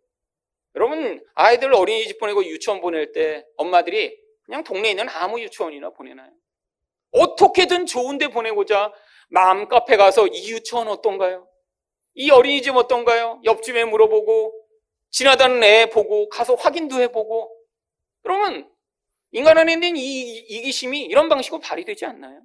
여러분, 0.75 1.25
아이들 1.33 1.73
어린이집 1.73 2.19
보내고 2.19 2.45
유치원 2.45 2.81
보낼 2.81 3.11
때 3.11 3.45
엄마들이 3.57 4.17
그냥 4.43 4.63
동네에 4.63 4.91
있는 4.91 5.09
아무 5.09 5.39
유치원이나 5.41 5.89
보내나요? 5.91 6.31
어떻게든 7.11 7.87
좋은데 7.87 8.27
보내고자 8.27 8.93
마음 9.29 9.67
카페 9.67 9.97
가서 9.97 10.27
이 10.27 10.51
유치원 10.51 10.87
어떤가요? 10.87 11.48
이 12.19 12.31
어린이집 12.31 12.75
어떤가요? 12.75 13.39
옆집에 13.45 13.85
물어보고 13.85 14.53
지나다는 15.09 15.63
애 15.63 15.89
보고 15.89 16.27
가서 16.27 16.53
확인도 16.53 16.99
해보고 16.99 17.49
그러면 18.23 18.69
인간 19.31 19.57
안에 19.57 19.71
있는 19.71 19.95
이 19.95 20.37
이기심이 20.37 20.99
이런 21.03 21.29
방식으로 21.29 21.61
발휘되지 21.61 22.05
않나요? 22.05 22.41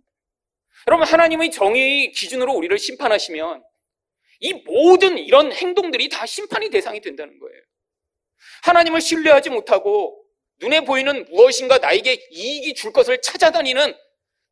여러분 0.87 1.04
하나님의 1.09 1.50
정의의 1.50 2.12
기준으로 2.12 2.52
우리를 2.52 2.78
심판하시면 2.78 3.64
이 4.38 4.52
모든 4.52 5.19
이런 5.19 5.52
행동들이 5.52 6.09
다 6.09 6.25
심판의 6.25 6.71
대상이 6.71 7.00
된다는 7.00 7.37
거예요. 7.40 7.61
하나님을 8.62 9.00
신뢰하지 9.00 9.50
못하고 9.50 10.25
눈에 10.61 10.83
보이는 10.83 11.26
무엇인가 11.31 11.78
나에게 11.78 12.28
이익이 12.31 12.75
줄 12.75 12.93
것을 12.93 13.21
찾아다니는 13.21 13.93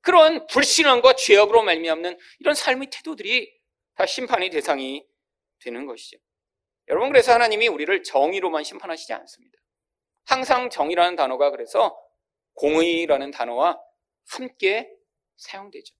그런 0.01 0.49
불신앙과 0.49 1.13
죄악으로 1.13 1.63
말미암는 1.63 2.19
이런 2.41 2.55
삶의 2.57 2.89
태도들이 2.91 3.53
다 3.95 4.05
심판의 4.05 4.51
대상이 4.51 5.12
되는 5.63 5.87
것이죠. 5.87 6.19
여러분 6.89 7.11
그래서 7.11 7.33
하나님이 7.33 7.69
우리를 7.69 8.03
정의로만 8.03 8.65
심판하시지 8.65 9.13
않습니다. 9.13 9.59
항상 10.25 10.71
정의라는 10.71 11.17
단어가 11.17 11.51
그래서 11.51 11.99
공의라는 12.55 13.31
단어와 13.31 13.81
함께 14.29 14.91
사용되죠. 15.37 15.95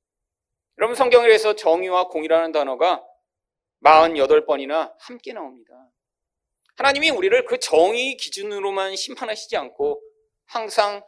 여러분 0.79 0.95
성경에서 0.95 1.55
정의와 1.55 2.09
공의라는 2.09 2.53
단어가 2.53 3.05
48번이나 3.83 4.95
함께 4.99 5.33
나옵니다. 5.33 5.91
하나님이 6.77 7.11
우리를 7.11 7.45
그 7.45 7.59
정의 7.59 8.17
기준으로만 8.17 8.97
심판하시지 8.97 9.57
않고 9.57 10.03
항상 10.47 11.03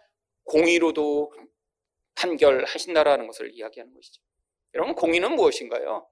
공의로도 0.44 1.32
판결하신다라는 2.16 3.26
것을 3.26 3.50
이야기하는 3.54 3.94
것이죠. 3.94 4.22
여러분 4.74 4.94
공의는 4.94 5.34
무엇인가요? 5.34 6.08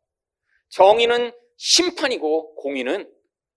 정의는 0.68 1.32
심판이고 1.64 2.56
공의는 2.56 3.08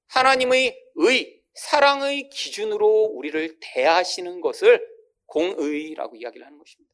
하나님의 0.09 0.79
의, 0.93 1.41
사랑의 1.55 2.29
기준으로 2.29 2.87
우리를 2.87 3.57
대하시는 3.59 4.41
것을 4.41 4.87
공의라고 5.25 6.15
이야기를 6.15 6.45
하는 6.45 6.59
것입니다. 6.59 6.93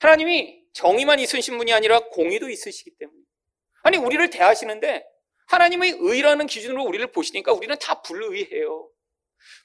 하나님이 0.00 0.64
정의만 0.72 1.20
있으신 1.20 1.56
분이 1.56 1.72
아니라 1.72 2.00
공의도 2.00 2.50
있으시기 2.50 2.96
때문에. 2.98 3.20
아니, 3.84 3.96
우리를 3.96 4.28
대하시는데 4.30 5.04
하나님의 5.46 5.98
의라는 6.00 6.48
기준으로 6.48 6.82
우리를 6.82 7.12
보시니까 7.12 7.52
우리는 7.52 7.76
다 7.80 8.02
불의해요. 8.02 8.90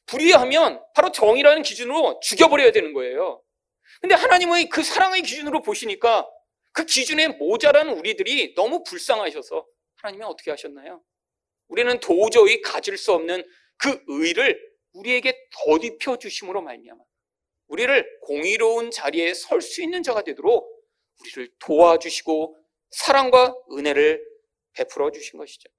불의하면 0.06 0.84
바로 0.94 1.12
정의라는 1.12 1.64
기준으로 1.64 2.20
죽여버려야 2.20 2.72
되는 2.72 2.94
거예요. 2.94 3.42
근데 4.02 4.14
하나님의 4.14 4.70
그 4.70 4.84
사랑의 4.84 5.24
기준으로 5.24 5.64
보시니까 5.64 6.30
그 6.74 6.86
기준에 6.86 7.28
모자란 7.30 7.90
우리들이 7.90 8.54
너무 8.54 8.84
불쌍하셔서 8.84 9.73
하나님은 10.04 10.28
어떻게 10.28 10.52
하셨나요? 10.52 11.02
우리는 11.70 12.00
도저히 12.00 12.62
가질 12.62 12.98
수 12.98 13.14
없는 13.14 13.44
그 13.78 14.04
의를 14.08 14.60
우리에게 14.92 15.48
더입혀 15.52 16.18
주심으로 16.18 16.62
말미암아 16.62 17.02
우리를 17.68 18.20
공의로운 18.22 18.92
자리에 18.92 19.34
설 19.34 19.62
수 19.62 19.82
있는 19.82 20.04
자가 20.04 20.24
되도록 20.24 20.70
우리를 21.22 21.50
도와주시고 21.60 22.58
사랑과 22.92 23.56
은혜를 23.72 24.24
베풀어 24.74 25.10
주신 25.12 25.40
것이죠. 25.40 25.70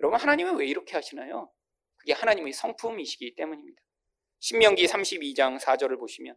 여러분 0.00 0.20
하나님은 0.20 0.56
왜 0.56 0.66
이렇게 0.66 0.92
하시나요? 0.94 1.50
그게 1.96 2.12
하나님의 2.12 2.52
성품이시기 2.52 3.34
때문입니다. 3.34 3.82
신명기 4.40 4.84
32장 4.84 5.58
4절을 5.58 5.98
보시면 5.98 6.36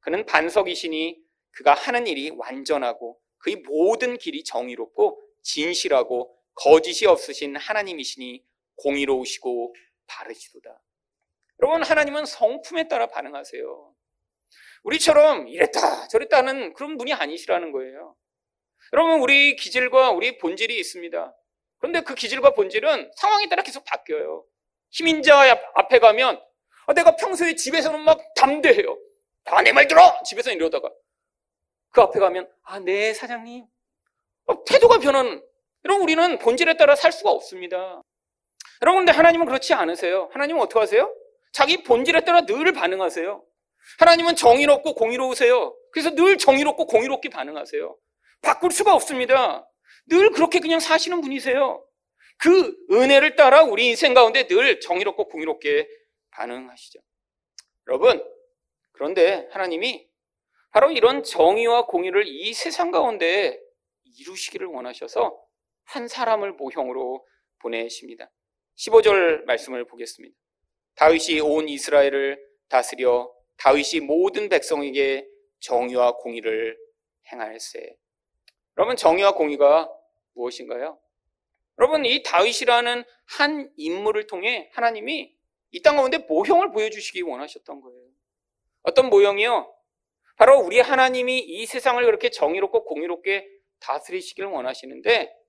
그는 0.00 0.24
반석이시니 0.24 1.20
그가 1.50 1.74
하는 1.74 2.06
일이 2.06 2.30
완전하고 2.30 3.20
그의 3.38 3.56
모든 3.56 4.16
길이 4.16 4.44
정의롭고 4.44 5.20
진실하고 5.42 6.39
거짓이 6.60 7.06
없으신 7.06 7.56
하나님이시니 7.56 8.44
공의로우시고 8.76 9.74
바르시도다. 10.06 10.82
여러분 11.62 11.82
하나님은 11.82 12.26
성품에 12.26 12.88
따라 12.88 13.06
반응하세요. 13.06 13.94
우리처럼 14.82 15.48
이랬다 15.48 16.08
저랬다는 16.08 16.74
그런 16.74 16.98
분이 16.98 17.12
아니시라는 17.12 17.72
거예요. 17.72 18.14
여러분 18.92 19.20
우리 19.20 19.56
기질과 19.56 20.10
우리 20.10 20.38
본질이 20.38 20.78
있습니다. 20.78 21.34
그런데 21.78 22.02
그 22.02 22.14
기질과 22.14 22.52
본질은 22.52 23.10
상황에 23.16 23.48
따라 23.48 23.62
계속 23.62 23.84
바뀌어요. 23.84 24.44
힘인 24.90 25.22
자 25.22 25.40
앞에 25.74 25.98
가면 25.98 26.42
아, 26.86 26.92
내가 26.92 27.16
평소에 27.16 27.54
집에서는 27.54 28.00
막 28.00 28.20
담대해요. 28.34 28.98
다내말 29.44 29.86
들어! 29.86 30.22
집에서 30.24 30.50
이러다가 30.50 30.90
그 31.90 32.02
앞에 32.02 32.18
가면 32.18 32.50
아, 32.64 32.80
네 32.80 33.14
사장님. 33.14 33.64
어, 34.46 34.64
태도가 34.64 34.98
변하는 34.98 35.42
여러분 35.84 36.02
우리는 36.02 36.38
본질에 36.38 36.76
따라 36.76 36.94
살 36.94 37.12
수가 37.12 37.30
없습니다. 37.30 38.02
여러분 38.82 39.00
근데 39.00 39.12
하나님은 39.12 39.46
그렇지 39.46 39.74
않으세요. 39.74 40.28
하나님은 40.32 40.62
어떻게 40.62 40.78
하세요? 40.80 41.14
자기 41.52 41.82
본질에 41.82 42.24
따라 42.24 42.42
늘 42.42 42.72
반응하세요. 42.72 43.44
하나님은 43.98 44.36
정의롭고 44.36 44.94
공의로우세요. 44.94 45.74
그래서 45.92 46.10
늘 46.10 46.38
정의롭고 46.38 46.86
공의롭게 46.86 47.30
반응하세요. 47.30 47.96
바꿀 48.42 48.70
수가 48.70 48.94
없습니다. 48.94 49.66
늘 50.06 50.30
그렇게 50.30 50.60
그냥 50.60 50.80
사시는 50.80 51.20
분이세요. 51.20 51.84
그 52.38 52.74
은혜를 52.90 53.36
따라 53.36 53.62
우리 53.62 53.88
인생 53.88 54.14
가운데 54.14 54.46
늘 54.46 54.80
정의롭고 54.80 55.28
공의롭게 55.28 55.88
반응하시죠. 56.30 57.00
여러분, 57.88 58.24
그런데 58.92 59.48
하나님이 59.50 60.08
바로 60.70 60.90
이런 60.90 61.22
정의와 61.22 61.86
공의를 61.86 62.24
이 62.26 62.54
세상 62.54 62.90
가운데 62.90 63.60
이루시기를 64.18 64.66
원하셔서 64.68 65.49
한 65.90 66.06
사람을 66.06 66.52
모형으로 66.52 67.26
보내십니다. 67.58 68.30
15절 68.76 69.44
말씀을 69.44 69.84
보겠습니다. 69.86 70.36
다윗이 70.94 71.40
온 71.40 71.68
이스라엘을 71.68 72.40
다스려 72.68 73.32
다윗이 73.56 74.00
모든 74.06 74.48
백성에게 74.48 75.26
정의와 75.58 76.16
공의를 76.18 76.78
행할세. 77.32 77.96
여러분 78.78 78.94
정의와 78.96 79.34
공의가 79.34 79.90
무엇인가요? 80.34 80.98
여러분 81.78 82.04
이 82.04 82.22
다윗이라는 82.22 83.04
한 83.26 83.72
인물을 83.76 84.26
통해 84.28 84.70
하나님이 84.72 85.34
이 85.72 85.82
땅 85.82 85.96
가운데 85.96 86.18
모형을 86.18 86.70
보여주시기 86.72 87.22
원하셨던 87.22 87.80
거예요. 87.80 88.08
어떤 88.82 89.08
모형이요? 89.10 89.74
바로 90.36 90.58
우리 90.60 90.78
하나님이 90.80 91.40
이 91.40 91.66
세상을 91.66 92.04
그렇게 92.04 92.30
정의롭고 92.30 92.84
공의롭게 92.84 93.46
다스리시기를 93.80 94.48
원하시는데 94.50 95.39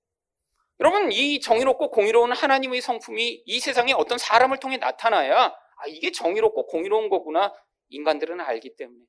여러분 0.81 1.11
이 1.11 1.39
정의롭고 1.39 1.91
공의로운 1.91 2.33
하나님의 2.33 2.81
성품이 2.81 3.43
이 3.45 3.59
세상에 3.59 3.93
어떤 3.93 4.17
사람을 4.17 4.57
통해 4.57 4.77
나타나야 4.77 5.45
아 5.45 5.87
이게 5.87 6.11
정의롭고 6.11 6.65
공의로운 6.65 7.07
거구나 7.07 7.53
인간들은 7.89 8.41
알기 8.41 8.75
때문에 8.75 9.05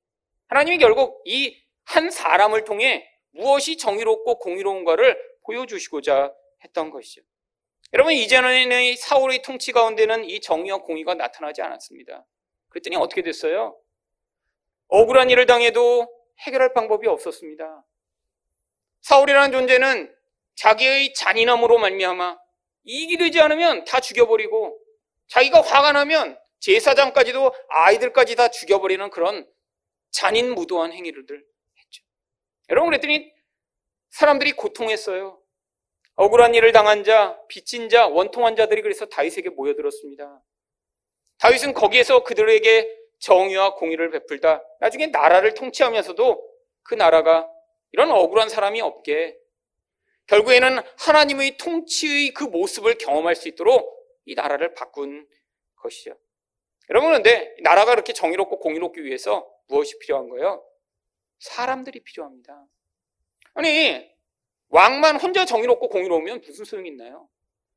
하나님이 0.48 0.78
결국 0.78 1.22
이 1.26 1.62
한 1.84 2.10
사람을 2.10 2.64
통해 2.64 3.08
무엇이 3.32 3.76
정의롭고 3.76 4.38
공의로운가를 4.38 5.18
보여주시고자 5.44 6.32
했던 6.64 6.90
것이죠. 6.90 7.22
여러분 7.92 8.12
이전의 8.14 8.96
사울의 8.96 9.42
통치 9.42 9.72
가운데는 9.72 10.24
이 10.24 10.40
정의와 10.40 10.78
공의가 10.78 11.14
나타나지 11.14 11.60
않았습니다. 11.62 12.24
그랬더니 12.68 12.96
어떻게 12.96 13.22
됐어요? 13.22 13.76
억울한 14.88 15.30
일을 15.30 15.46
당해도 15.46 16.08
해결할 16.40 16.72
방법이 16.72 17.06
없었습니다. 17.06 17.84
사울이라는 19.02 19.52
존재는 19.52 20.14
자기의 20.56 21.14
잔인함으로 21.14 21.78
말미암아 21.78 22.38
이익이 22.84 23.16
되지 23.16 23.40
않으면 23.40 23.84
다 23.84 24.00
죽여버리고 24.00 24.78
자기가 25.28 25.60
화가 25.60 25.92
나면 25.92 26.38
제사장까지도 26.60 27.52
아이들까지 27.68 28.36
다 28.36 28.48
죽여버리는 28.48 29.10
그런 29.10 29.48
잔인무도한 30.12 30.92
행위를 30.92 31.24
했죠. 31.28 32.04
여러분 32.70 32.90
그랬더니 32.90 33.32
사람들이 34.10 34.52
고통했어요. 34.52 35.40
억울한 36.14 36.54
일을 36.54 36.72
당한 36.72 37.04
자, 37.04 37.38
빚진 37.48 37.88
자, 37.88 38.06
원통한 38.06 38.54
자들이 38.54 38.82
그래서 38.82 39.06
다윗에게 39.06 39.50
모여들었습니다. 39.50 40.42
다윗은 41.38 41.72
거기에서 41.72 42.22
그들에게 42.22 43.02
정의와 43.18 43.74
공의를 43.74 44.10
베풀다 44.10 44.62
나중에 44.80 45.06
나라를 45.06 45.54
통치하면서도 45.54 46.52
그 46.82 46.94
나라가 46.94 47.48
이런 47.92 48.10
억울한 48.10 48.48
사람이 48.48 48.80
없게 48.80 49.36
결국에는 50.26 50.80
하나님의 50.98 51.56
통치의 51.56 52.32
그 52.32 52.44
모습을 52.44 52.96
경험할 52.98 53.34
수 53.34 53.48
있도록 53.48 53.92
이 54.24 54.34
나라를 54.34 54.74
바꾼 54.74 55.26
것이죠. 55.76 56.16
여러분, 56.90 57.10
그런데 57.10 57.54
나라가 57.62 57.92
그렇게 57.92 58.12
정의롭고 58.12 58.58
공의롭기 58.58 59.04
위해서 59.04 59.48
무엇이 59.68 59.98
필요한 59.98 60.28
거예요? 60.28 60.64
사람들이 61.38 62.00
필요합니다. 62.00 62.66
아니, 63.54 64.10
왕만 64.68 65.20
혼자 65.20 65.44
정의롭고 65.44 65.88
공의로우면 65.88 66.42
무슨 66.46 66.64
소용이 66.64 66.88
있나요? 66.90 67.28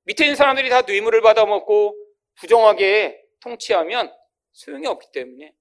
밑에 0.03 0.25
있는 0.25 0.36
사람들이 0.36 0.69
다 0.69 0.81
뇌물을 0.81 1.21
받아먹고 1.21 1.97
부정하게 2.36 3.21
통치하면 3.41 4.13
소용이 4.53 4.88
없기 4.88 5.08
때문에 5.12 5.53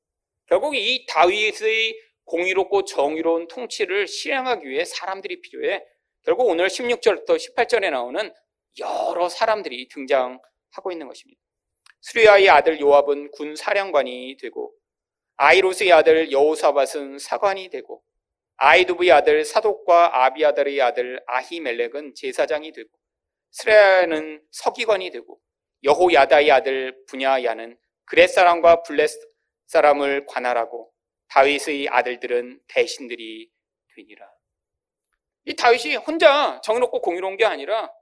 결국 0.47 0.77
이 0.77 1.07
다윗의 1.09 1.99
공의롭고 2.25 2.85
정의로운 2.85 3.49
통치를 3.49 4.07
실행하기 4.07 4.69
위해 4.69 4.85
사람들이 4.85 5.41
필요해 5.41 5.85
결국 6.25 6.49
오늘 6.49 6.69
16절부터 6.69 7.37
18절에 7.37 7.91
나오는 7.91 8.33
여러 8.79 9.29
사람들이 9.29 9.89
등장하고 9.89 10.91
있는 10.91 11.07
것입니다. 11.07 11.39
수리아의 12.01 12.49
아들 12.49 12.81
요압은 12.81 13.31
군 13.31 13.55
사령관이 13.55 14.39
되고 14.41 14.75
아이로스의 15.37 15.93
아들 15.93 16.33
여호사밧은 16.33 17.19
사관이 17.19 17.69
되고 17.69 18.03
아이두브의 18.57 19.13
아들 19.13 19.45
사독과 19.45 20.25
아비아달의 20.25 20.81
아들 20.81 21.21
아히멜렉은 21.27 22.15
제사장이 22.15 22.73
되고 22.73 22.89
스레야는 23.51 24.43
서기관이 24.51 25.11
되고 25.11 25.39
여호야다의 25.83 26.51
아들 26.51 27.05
분야야는 27.07 27.77
그렛 28.07 28.31
사람과 28.31 28.83
블렛 28.83 29.11
사람을 29.67 30.25
관할하고 30.27 30.91
다윗의 31.29 31.89
아들들은 31.91 32.61
대신들이 32.69 33.51
되니라. 33.95 34.34
이 35.47 35.55
다윗이 35.55 35.97
혼자 35.97 36.61
정의롭고 36.63 37.01
공의로운 37.01 37.37
게 37.37 37.45
아니라 37.45 37.93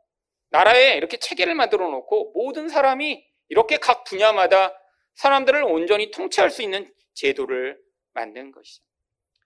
나라에 0.50 0.96
이렇게 0.96 1.16
체계를 1.16 1.54
만들어 1.54 1.88
놓고 1.88 2.32
모든 2.34 2.68
사람이 2.68 3.24
이렇게 3.48 3.78
각 3.78 4.04
분야마다 4.04 4.74
사람들을 5.14 5.62
온전히 5.64 6.10
통치할 6.10 6.50
수 6.50 6.62
있는 6.62 6.92
제도를 7.14 7.78
만든 8.12 8.52
것이죠. 8.52 8.84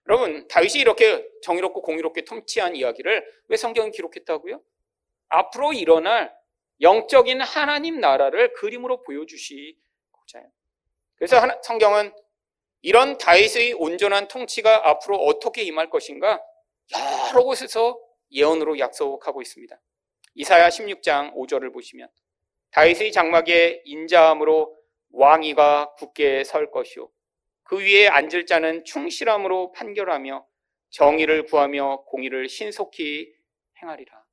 여러분, 0.07 0.47
다윗이 0.47 0.75
이렇게 0.75 1.27
정의롭고 1.43 1.81
공의롭게 1.81 2.23
통치한 2.23 2.75
이야기를 2.75 3.25
왜 3.49 3.57
성경에 3.57 3.91
기록했다고요? 3.91 4.61
앞으로 5.29 5.73
일어날 5.73 6.33
영적인 6.79 7.41
하나님 7.41 7.99
나라를 7.99 8.53
그림으로 8.53 9.01
보여주시고자 9.03 10.39
해요. 10.39 10.47
그래서 11.15 11.41
성경은 11.63 12.13
이런 12.81 13.17
다윗의 13.17 13.73
온전한 13.73 14.27
통치가 14.27 14.87
앞으로 14.87 15.17
어떻게 15.17 15.63
임할 15.63 15.89
것인가 15.89 16.41
여러 16.93 17.43
곳에서 17.43 17.99
예언으로 18.31 18.79
약속하고 18.79 19.41
있습니다. 19.41 19.79
이사야 20.35 20.69
16장 20.69 21.33
5절을 21.35 21.73
보시면 21.73 22.09
다윗의 22.71 23.11
장막에 23.11 23.81
인자함으로 23.85 24.75
왕위가 25.11 25.95
굳게 25.95 26.43
설 26.43 26.69
것이요 26.69 27.09
그 27.63 27.79
위에 27.79 28.07
앉을 28.07 28.45
자는 28.45 28.85
충실함으로 28.85 29.71
판결하며 29.71 30.45
정의를 30.89 31.45
구하며 31.45 32.03
공의를 32.05 32.47
신속히 32.47 33.33
행하리라. 33.81 34.25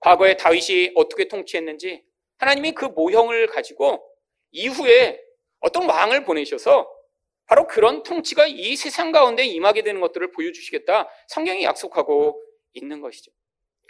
과거에 0.00 0.36
다윗이 0.36 0.92
어떻게 0.94 1.28
통치했는지 1.28 2.04
하나님이 2.38 2.72
그 2.72 2.86
모형을 2.86 3.46
가지고 3.48 4.04
이후에 4.50 5.20
어떤 5.60 5.88
왕을 5.88 6.24
보내셔서 6.24 6.88
바로 7.46 7.66
그런 7.66 8.02
통치가 8.02 8.46
이 8.46 8.76
세상 8.76 9.12
가운데 9.12 9.44
임하게 9.44 9.82
되는 9.82 10.00
것들을 10.00 10.32
보여주시겠다. 10.32 11.08
성경이 11.28 11.64
약속하고 11.64 12.42
있는 12.72 13.00
것이죠. 13.00 13.30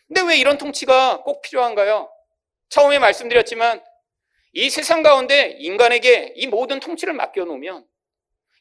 근데 0.08 0.22
왜 0.22 0.36
이런 0.38 0.58
통치가 0.58 1.22
꼭 1.22 1.42
필요한가요? 1.42 2.10
처음에 2.68 2.98
말씀드렸지만 2.98 3.82
이 4.52 4.68
세상 4.68 5.02
가운데 5.02 5.56
인간에게 5.58 6.34
이 6.36 6.46
모든 6.46 6.80
통치를 6.80 7.14
맡겨놓으면 7.14 7.86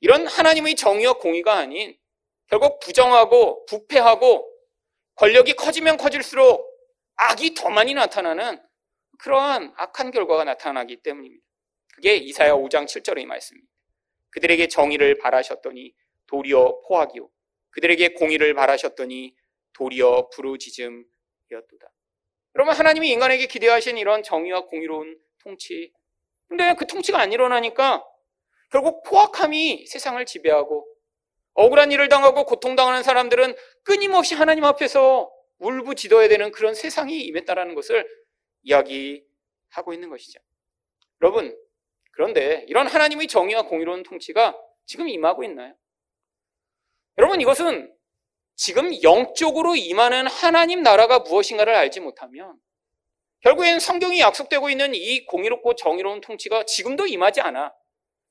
이런 0.02 0.28
하나님의 0.28 0.76
정의와 0.76 1.14
공의가 1.14 1.58
아닌 1.58 1.98
결국 2.48 2.80
부정하고 2.80 3.66
부패하고 3.66 4.48
권력이 5.16 5.54
커지면 5.54 5.98
커질수록 5.98 6.66
악이 7.16 7.54
더 7.54 7.70
많이 7.70 7.94
나타나는 7.94 8.62
그러한 9.20 9.74
악한 9.78 10.12
결과가 10.12 10.44
나타나기 10.44 10.98
때문입니다. 10.98 11.46
그게 11.94 12.16
이사야 12.16 12.54
5장 12.54 12.86
7절의 12.86 13.26
말씀입니다. 13.26 13.71
그들에게 14.32 14.68
정의를 14.68 15.18
바라셨더니 15.18 15.94
도리어 16.28 16.82
포악이요. 16.88 17.30
그들에게 17.72 18.10
공의를 18.14 18.54
바라셨더니 18.54 19.36
도리어 19.74 20.30
부르짖음이었도다. 20.30 21.92
여러분 22.56 22.74
하나님이 22.74 23.10
인간에게 23.10 23.48
기대하신 23.48 23.98
이런 23.98 24.24
정의와 24.24 24.66
공의로운 24.66 25.18
통치. 25.40 25.94
근데 26.48 26.74
그 26.78 26.86
통치가 26.86 27.20
안 27.20 27.32
일어나니까 27.32 28.06
결국 28.70 29.04
포악함이 29.04 29.86
세상을 29.88 30.24
지배하고 30.26 30.88
억울한 31.54 31.92
일을 31.92 32.10
당하고 32.10 32.46
고통당하는 32.46 33.04
사람들은 33.04 33.56
끊임없이 33.84 34.36
하나님 34.36 34.64
앞에서 34.64 35.32
울부짖어야 35.60 36.28
되는 36.28 36.52
그런 36.52 36.74
세상이 36.74 37.22
임했다라는 37.22 37.76
것을 37.76 38.08
이야기하고 38.64 39.94
있는 39.94 40.10
것이죠. 40.10 40.40
여러분, 41.22 41.56
그런데 42.12 42.66
이런 42.68 42.88
하나님의 42.88 43.28
정의와 43.28 43.64
공의로운 43.64 44.04
통치가 44.04 44.56
지금 44.86 45.08
임하고 45.08 45.44
있나요? 45.44 45.76
여러분, 47.18 47.42
이것은 47.42 47.94
지금 48.56 48.92
영적으로 49.02 49.76
임하는 49.76 50.28
하나님 50.28 50.84
나라가 50.84 51.20
무엇인가를 51.20 51.74
알지 51.74 52.00
못하면 52.00 52.60
결국엔 53.42 53.80
성경이 53.80 54.20
약속되고 54.20 54.70
있는 54.70 54.94
이 54.94 55.26
공의롭고 55.26 55.76
정의로운 55.76 56.22
통치가 56.22 56.64
지금도 56.64 57.08
임하지 57.08 57.42
않아. 57.42 57.74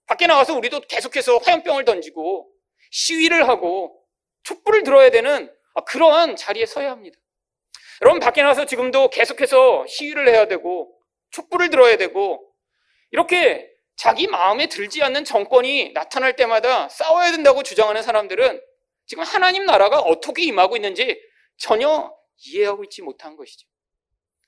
밖에 0.06 0.26
나가서 0.26 0.54
우리도 0.56 0.82
계속해서 0.82 1.38
화염병을 1.38 1.84
던지고 1.84 2.50
시위를 2.90 3.48
하고 3.48 4.00
촛불을 4.44 4.82
들어야 4.82 5.10
되는 5.10 5.52
그러한 5.86 6.36
자리에 6.36 6.66
서야 6.66 6.90
합니다. 6.90 7.18
여러분 8.02 8.20
밖에 8.20 8.42
나가서 8.42 8.66
지금도 8.66 9.10
계속해서 9.10 9.86
시위를 9.86 10.28
해야 10.28 10.46
되고 10.46 10.96
촛불을 11.30 11.70
들어야 11.70 11.96
되고 11.96 12.44
이렇게 13.10 13.69
자기 14.00 14.26
마음에 14.28 14.66
들지 14.66 15.02
않는 15.02 15.24
정권이 15.24 15.92
나타날 15.92 16.34
때마다 16.34 16.88
싸워야 16.88 17.32
된다고 17.32 17.62
주장하는 17.62 18.02
사람들은 18.02 18.58
지금 19.04 19.24
하나님 19.24 19.66
나라가 19.66 20.00
어떻게 20.00 20.42
임하고 20.44 20.76
있는지 20.76 21.20
전혀 21.58 22.10
이해하고 22.38 22.82
있지 22.84 23.02
못한 23.02 23.36
것이죠. 23.36 23.68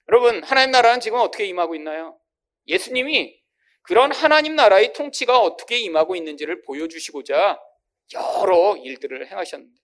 여러분, 0.08 0.42
하나님 0.42 0.70
나라는 0.70 1.00
지금 1.00 1.18
어떻게 1.18 1.44
임하고 1.44 1.74
있나요? 1.74 2.18
예수님이 2.66 3.42
그런 3.82 4.10
하나님 4.10 4.56
나라의 4.56 4.94
통치가 4.94 5.38
어떻게 5.38 5.76
임하고 5.80 6.16
있는지를 6.16 6.62
보여주시고자 6.62 7.60
여러 8.14 8.78
일들을 8.78 9.30
행하셨는데 9.30 9.80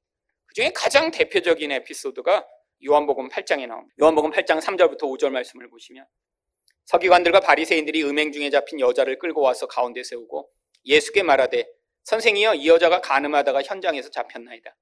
그 0.46 0.54
중에 0.54 0.72
가장 0.74 1.10
대표적인 1.10 1.72
에피소드가 1.72 2.46
요한복음 2.86 3.28
8장에 3.28 3.66
나옵니다. 3.66 3.94
요한복음 4.00 4.30
8장 4.30 4.62
3절부터 4.62 5.02
5절 5.02 5.28
말씀을 5.28 5.68
보시면 5.68 6.06
서기관들과 6.88 7.40
바리새인들이 7.40 8.02
음행 8.04 8.32
중에 8.32 8.48
잡힌 8.48 8.80
여자를 8.80 9.18
끌고 9.18 9.42
와서 9.42 9.66
가운데 9.66 10.02
세우고 10.02 10.50
예수께 10.86 11.22
말하되 11.22 11.68
선생이여 12.04 12.54
이 12.54 12.68
여자가 12.68 13.02
가늠하다가 13.02 13.62
현장에서 13.62 14.08
잡혔나이다. 14.10 14.74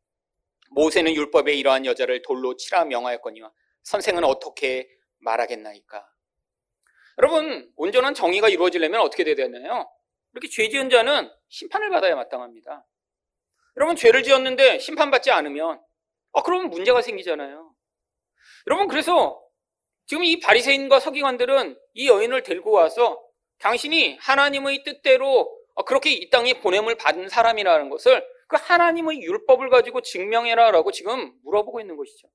모세는 0.71 1.17
율법에 1.17 1.55
이러한 1.55 1.85
여자를 1.85 2.23
돌로 2.23 2.57
치라 2.57 2.85
명하였거니와 2.85 3.51
선생은 3.83 4.23
어떻게 4.23 4.89
말하겠나이까. 5.19 6.09
여러분 7.19 7.73
온전한 7.75 8.15
정의가 8.15 8.51
이루어지려면 8.51 9.01
어떻게 9.01 9.25
돼야 9.25 9.35
되나요? 9.35 9.91
이렇게 10.33 10.49
죄 10.49 10.69
지은 10.69 10.91
자는 10.91 11.29
심판을 11.49 11.91
받아야 11.91 12.15
마땅합니다. 12.15 12.87
여러분 13.79 13.97
죄를 13.97 14.23
지었는데 14.23 14.79
심판받지 14.79 15.33
않으면 15.33 15.83
아 16.35 16.43
그러면 16.45 16.71
문제가 16.71 17.03
생기잖아요. 17.03 17.75
여러분 18.69 18.87
그래서 18.87 19.43
지금 20.07 20.23
이 20.23 20.39
바리새인과 20.39 21.01
서기관들은 21.01 21.77
이 21.97 22.09
여인을 22.09 22.43
데리고 22.43 22.73
와서 22.73 23.21
당신이 23.59 24.19
하나님의 24.21 24.85
뜻대로 24.85 25.51
그렇게 25.87 26.11
이 26.11 26.29
땅에 26.29 26.61
보냄을 26.61 26.97
받은 26.97 27.31
사람이라는 27.31 27.89
것을 27.89 28.25
그 28.49 28.57
하나님의 28.61 29.23
율법을 29.23 29.71
가지고 29.71 30.03
증명해라 30.03 30.71
라고 30.71 30.93
지금 30.93 31.33
물어보고 31.43 31.81
있는 31.81 31.97
것이죠. 31.97 32.29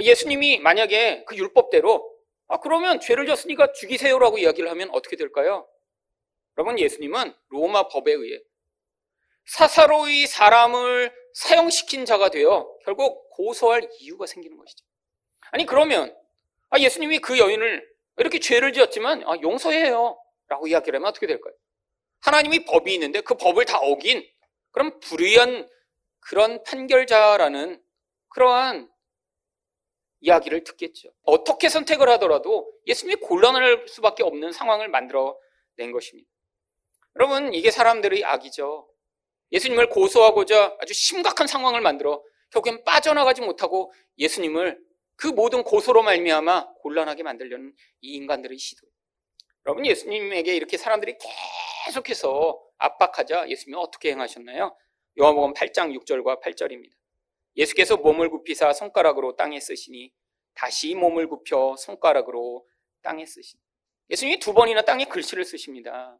예수님이 0.00 0.58
만약에 0.58 1.24
그 1.24 1.36
율법대로 1.36 2.16
아 2.48 2.60
그러면 2.60 3.00
죄를 3.00 3.26
졌으니까 3.26 3.72
죽이세요라고 3.72 4.38
이야기를 4.38 4.70
하면 4.70 4.90
어떻게 4.92 5.16
될까요? 5.16 5.66
여러분 6.58 6.78
예수님은 6.78 7.34
로마 7.48 7.88
법에 7.88 8.12
의해 8.12 8.38
사사로이 9.46 10.26
사람을 10.26 11.12
사형시킨 11.32 12.04
자가 12.04 12.28
되어 12.28 12.70
결국 12.84 13.30
고소할 13.30 13.88
이유가 14.00 14.26
생기는 14.26 14.56
것이죠. 14.58 14.84
아니 15.50 15.64
그러면 15.64 16.14
아, 16.68 16.78
예수님이 16.78 17.20
그 17.20 17.38
여인을 17.38 17.95
이렇게 18.18 18.38
죄를 18.38 18.72
지었지만 18.72 19.22
아, 19.26 19.36
용서해요 19.42 20.18
라고 20.48 20.66
이야기를 20.66 20.98
하면 20.98 21.08
어떻게 21.08 21.26
될까요? 21.26 21.54
하나님이 22.20 22.64
법이 22.64 22.92
있는데 22.94 23.20
그 23.20 23.34
법을 23.36 23.64
다 23.64 23.78
어긴 23.78 24.26
그런 24.70 24.98
불의한 25.00 25.68
그런 26.20 26.62
판결자라는 26.64 27.82
그러한 28.28 28.90
이야기를 30.20 30.64
듣겠죠. 30.64 31.12
어떻게 31.22 31.68
선택을 31.68 32.08
하더라도 32.10 32.70
예수님이 32.86 33.20
곤란할 33.20 33.86
수밖에 33.88 34.22
없는 34.22 34.52
상황을 34.52 34.88
만들어 34.88 35.38
낸 35.76 35.92
것입니다. 35.92 36.28
여러분, 37.16 37.54
이게 37.54 37.70
사람들의 37.70 38.24
악이죠. 38.24 38.88
예수님을 39.52 39.88
고소하고자 39.88 40.76
아주 40.80 40.92
심각한 40.92 41.46
상황을 41.46 41.80
만들어 41.80 42.22
결국엔 42.50 42.84
빠져나가지 42.84 43.40
못하고 43.40 43.92
예수님을 44.18 44.78
그 45.16 45.28
모든 45.28 45.62
고소로 45.62 46.02
말미암아 46.02 46.74
곤란하게 46.80 47.22
만들려는 47.22 47.74
이 48.02 48.14
인간들의 48.14 48.56
시도. 48.58 48.86
여러분 49.66 49.84
예수님에게 49.84 50.54
이렇게 50.54 50.76
사람들이 50.76 51.16
계속해서 51.84 52.62
압박하자 52.78 53.48
예수님은 53.48 53.80
어떻게 53.80 54.10
행하셨나요? 54.10 54.76
요한복음 55.18 55.54
8장 55.54 55.98
6절과 55.98 56.42
8절입니다. 56.42 56.92
예수께서 57.56 57.96
몸을 57.96 58.28
굽히사 58.28 58.72
손가락으로 58.74 59.34
땅에 59.34 59.58
쓰시니 59.58 60.12
다시 60.54 60.94
몸을 60.94 61.28
굽혀 61.28 61.74
손가락으로 61.78 62.66
땅에 63.02 63.24
쓰시니 63.24 63.60
예수님이 64.10 64.38
두 64.38 64.52
번이나 64.52 64.82
땅에 64.82 65.04
글씨를 65.06 65.44
쓰십니다. 65.44 66.18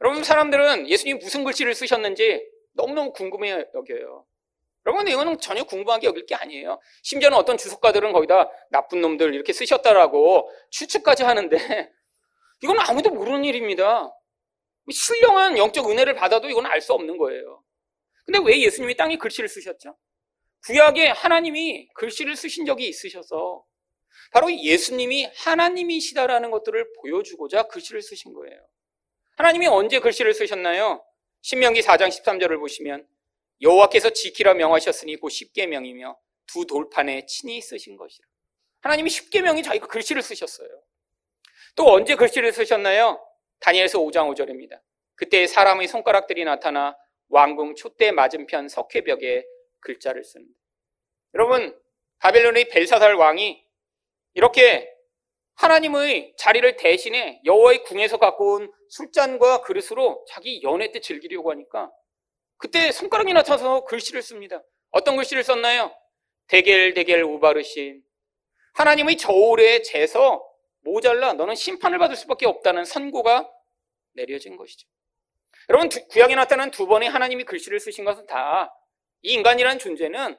여러분 0.00 0.22
사람들은 0.22 0.88
예수님이 0.88 1.18
무슨 1.18 1.44
글씨를 1.44 1.74
쓰셨는지 1.74 2.46
너무너무 2.72 3.12
궁금해 3.12 3.64
여겨요. 3.74 4.26
여러분, 4.86 5.06
이거는 5.08 5.38
전혀 5.40 5.64
궁금하게 5.64 6.06
여길 6.06 6.26
게 6.26 6.34
아니에요. 6.34 6.80
심지어는 7.02 7.36
어떤 7.36 7.58
주석가들은 7.58 8.12
거기다 8.12 8.50
나쁜 8.70 9.00
놈들 9.00 9.34
이렇게 9.34 9.52
쓰셨다라고 9.52 10.50
추측까지 10.70 11.24
하는데, 11.24 11.56
이건 12.62 12.78
아무도 12.80 13.10
모르는 13.10 13.44
일입니다. 13.44 14.10
신령한 14.90 15.58
영적 15.58 15.90
은혜를 15.90 16.14
받아도 16.14 16.48
이건 16.48 16.66
알 16.66 16.80
수 16.80 16.92
없는 16.94 17.18
거예요. 17.18 17.62
근데 18.24 18.40
왜 18.44 18.60
예수님이 18.60 18.96
땅에 18.96 19.16
글씨를 19.16 19.48
쓰셨죠? 19.48 19.96
구약에 20.66 21.08
하나님이 21.08 21.88
글씨를 21.94 22.36
쓰신 22.36 22.66
적이 22.66 22.88
있으셔서 22.88 23.64
바로 24.32 24.52
예수님이 24.52 25.30
하나님이시다라는 25.36 26.50
것들을 26.50 26.92
보여주고자 27.00 27.64
글씨를 27.64 28.02
쓰신 28.02 28.34
거예요. 28.34 28.58
하나님이 29.36 29.66
언제 29.68 30.00
글씨를 30.00 30.34
쓰셨나요? 30.34 31.04
신명기 31.42 31.80
4장 31.80 32.08
13절을 32.08 32.58
보시면 32.58 33.06
여호와께서 33.60 34.10
지키라 34.10 34.54
명하셨으니 34.54 35.16
곧 35.16 35.30
십계명이며 35.30 36.18
두 36.46 36.66
돌판에 36.66 37.26
친히 37.26 37.60
쓰신 37.60 37.96
것이라. 37.96 38.26
하나님이 38.80 39.10
십계명이 39.10 39.62
자기가 39.62 39.86
글씨를 39.86 40.22
쓰셨어요. 40.22 40.68
또 41.74 41.92
언제 41.92 42.14
글씨를 42.16 42.52
쓰셨나요? 42.52 43.24
다니엘서 43.60 43.98
5장 43.98 44.32
5절입니다. 44.34 44.80
그때 45.14 45.46
사람의 45.46 45.88
손가락들이 45.88 46.44
나타나 46.44 46.96
왕궁 47.28 47.74
촛대 47.74 48.12
맞은편 48.12 48.68
석회벽에 48.68 49.44
글자를 49.80 50.24
씁니다. 50.24 50.58
여러분, 51.34 51.78
바벨론의 52.20 52.68
벨사살 52.68 53.14
왕이 53.14 53.64
이렇게 54.34 54.92
하나님의 55.54 56.34
자리를 56.36 56.76
대신해 56.76 57.40
여호와의 57.44 57.82
궁에서 57.82 58.18
갖고 58.18 58.54
온 58.54 58.72
술잔과 58.90 59.62
그릇으로 59.62 60.24
자기 60.28 60.62
연회 60.62 60.92
때 60.92 61.00
즐기려고 61.00 61.50
하니까 61.50 61.90
그때 62.58 62.92
손가락이 62.92 63.32
나타나서 63.32 63.84
글씨를 63.84 64.22
씁니다. 64.22 64.62
어떤 64.90 65.16
글씨를 65.16 65.42
썼나요? 65.42 65.94
대겔 66.48 66.94
대겔 66.94 67.22
우바르신 67.22 68.02
하나님의 68.74 69.16
저울에 69.16 69.82
재서 69.82 70.44
모자라 70.80 71.34
너는 71.34 71.54
심판을 71.54 71.98
받을 71.98 72.16
수밖에 72.16 72.46
없다는 72.46 72.84
선고가 72.84 73.50
내려진 74.14 74.56
것이죠. 74.56 74.86
여러분 75.68 75.88
구약에 75.88 76.34
나타난 76.34 76.70
두 76.70 76.86
번의 76.86 77.08
하나님이 77.08 77.44
글씨를 77.44 77.80
쓰신 77.80 78.04
것은 78.04 78.26
다 78.26 78.78
이 79.22 79.32
인간이라는 79.32 79.78
존재는 79.78 80.36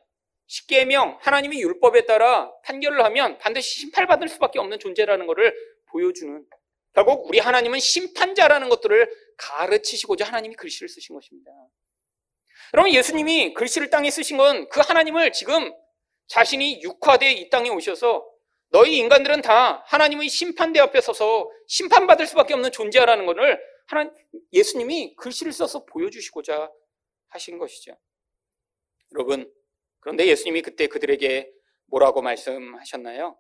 십계명 0.48 1.18
하나님의 1.22 1.60
율법에 1.62 2.06
따라 2.06 2.52
판결을 2.64 3.04
하면 3.06 3.38
반드시 3.38 3.82
심판받을 3.82 4.30
수밖에 4.30 4.60
없는 4.60 4.80
존재라는 4.80 5.28
것을 5.28 5.54
보여주는 5.88 6.46
결국 6.94 7.28
우리 7.28 7.40
하나님은 7.40 7.80
심판자라는 7.80 8.70
것들을 8.70 9.10
가르치시고자 9.38 10.26
하나님이 10.26 10.56
글씨를 10.56 10.90
쓰신 10.90 11.14
것입니다. 11.14 11.52
여러분 12.74 12.94
예수님이 12.94 13.54
글씨를 13.54 13.90
땅에 13.90 14.12
쓰신 14.12 14.38
건 14.38 14.70
그 14.70 14.82
하나님을 14.82 15.32
지금 15.32 15.74
자신이 16.28 16.82
육화되어 16.84 17.32
이 17.32 17.50
땅에 17.50 17.70
오셔서 17.70 18.26
너희 18.70 18.98
인간들은 18.98 19.42
다 19.42 19.84
하나님의 19.88 20.30
심판대 20.30 20.80
앞에 20.80 21.02
서서 21.02 21.50
심판받을 21.68 22.28
수밖에 22.28 22.54
없는 22.54 22.72
존재라는 22.72 23.26
것을 23.26 23.60
하나 23.88 24.12
예수님이 24.54 25.16
글씨를 25.16 25.52
써서 25.52 25.86
보여주시고자 25.86 26.72
하신 27.30 27.58
것이죠. 27.58 27.98
여러분, 29.14 29.52
그런데 30.02 30.28
예수님이 30.28 30.62
그때 30.62 30.86
그들에게 30.86 31.52
뭐라고 31.88 32.22
말씀하셨나요? 32.22 33.40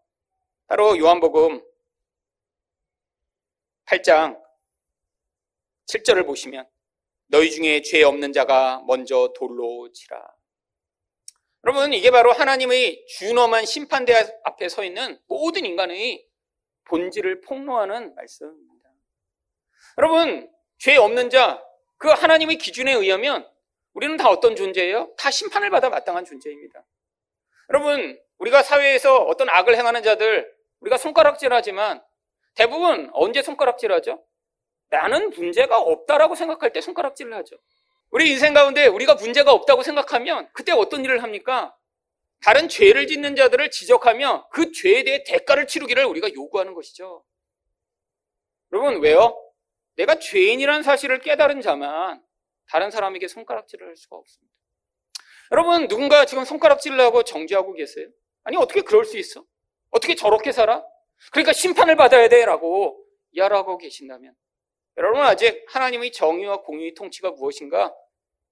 바로 0.65 0.97
요한복음 0.97 1.63
8장 3.85 4.39
7절을 5.87 6.25
보시면 6.25 6.67
너희 7.29 7.51
중에 7.51 7.81
죄 7.83 8.03
없는 8.03 8.33
자가 8.33 8.83
먼저 8.87 9.33
돌로 9.35 9.91
치라. 9.91 10.19
여러분, 11.63 11.93
이게 11.93 12.09
바로 12.09 12.31
하나님의 12.31 13.05
준엄한 13.07 13.65
심판대 13.65 14.13
앞에 14.43 14.67
서 14.67 14.83
있는 14.83 15.19
모든 15.27 15.65
인간의 15.65 16.25
본질을 16.85 17.41
폭로하는 17.41 18.15
말씀입니다. 18.15 18.89
여러분, 19.99 20.49
죄 20.79 20.95
없는 20.95 21.29
자, 21.29 21.63
그 21.97 22.09
하나님의 22.09 22.57
기준에 22.57 22.93
의하면 22.93 23.47
우리는 23.93 24.17
다 24.17 24.29
어떤 24.29 24.55
존재예요? 24.55 25.13
다 25.17 25.29
심판을 25.29 25.69
받아 25.69 25.89
마땅한 25.89 26.25
존재입니다. 26.25 26.83
여러분, 27.69 28.19
우리가 28.39 28.63
사회에서 28.63 29.17
어떤 29.17 29.49
악을 29.49 29.77
행하는 29.77 30.01
자들, 30.01 30.51
우리가 30.79 30.97
손가락질 30.97 31.53
하지만 31.53 32.01
대부분 32.55 33.09
언제 33.13 33.43
손가락질 33.43 33.91
하죠? 33.91 34.23
나는 34.89 35.29
문제가 35.31 35.77
없다라고 35.77 36.35
생각할 36.35 36.73
때 36.73 36.81
손가락질을 36.81 37.33
하죠. 37.35 37.57
우리 38.11 38.31
인생 38.31 38.53
가운데 38.53 38.87
우리가 38.87 39.15
문제가 39.15 39.51
없다고 39.51 39.83
생각하면 39.83 40.49
그때 40.53 40.71
어떤 40.71 41.05
일을 41.05 41.21
합니까? 41.21 41.75
다른 42.41 42.69
죄를 42.69 43.07
짓는 43.07 43.35
자들을 43.35 43.69
지적하며 43.69 44.49
그 44.51 44.71
죄에 44.71 45.03
대해 45.03 45.23
대가를 45.23 45.67
치르기를 45.67 46.05
우리가 46.05 46.33
요구하는 46.33 46.73
것이죠. 46.73 47.23
여러분, 48.71 49.01
왜요? 49.01 49.37
내가 49.95 50.17
죄인이라는 50.17 50.83
사실을 50.83 51.19
깨달은 51.19 51.61
자만 51.61 52.23
다른 52.69 52.91
사람에게 52.91 53.27
손가락질을 53.27 53.87
할 53.87 53.95
수가 53.97 54.15
없습니다. 54.15 54.53
여러분, 55.51 55.87
누군가 55.87 56.25
지금 56.25 56.45
손가락질을 56.45 56.99
하고 57.01 57.23
정지하고 57.23 57.73
계세요? 57.73 58.07
아니, 58.43 58.55
어떻게 58.57 58.81
그럴 58.81 59.03
수 59.05 59.17
있어? 59.17 59.43
어떻게 59.89 60.15
저렇게 60.15 60.51
살아? 60.51 60.83
그러니까 61.31 61.51
심판을 61.51 61.95
받아야 61.95 62.29
돼. 62.29 62.45
라고 62.45 63.03
이야라고 63.31 63.77
계신다면 63.77 64.33
여러분 64.99 65.21
아직 65.21 65.65
하나님의 65.69 66.11
정의와 66.11 66.61
공의의 66.61 66.93
통치가 66.93 67.31
무엇인가 67.31 67.95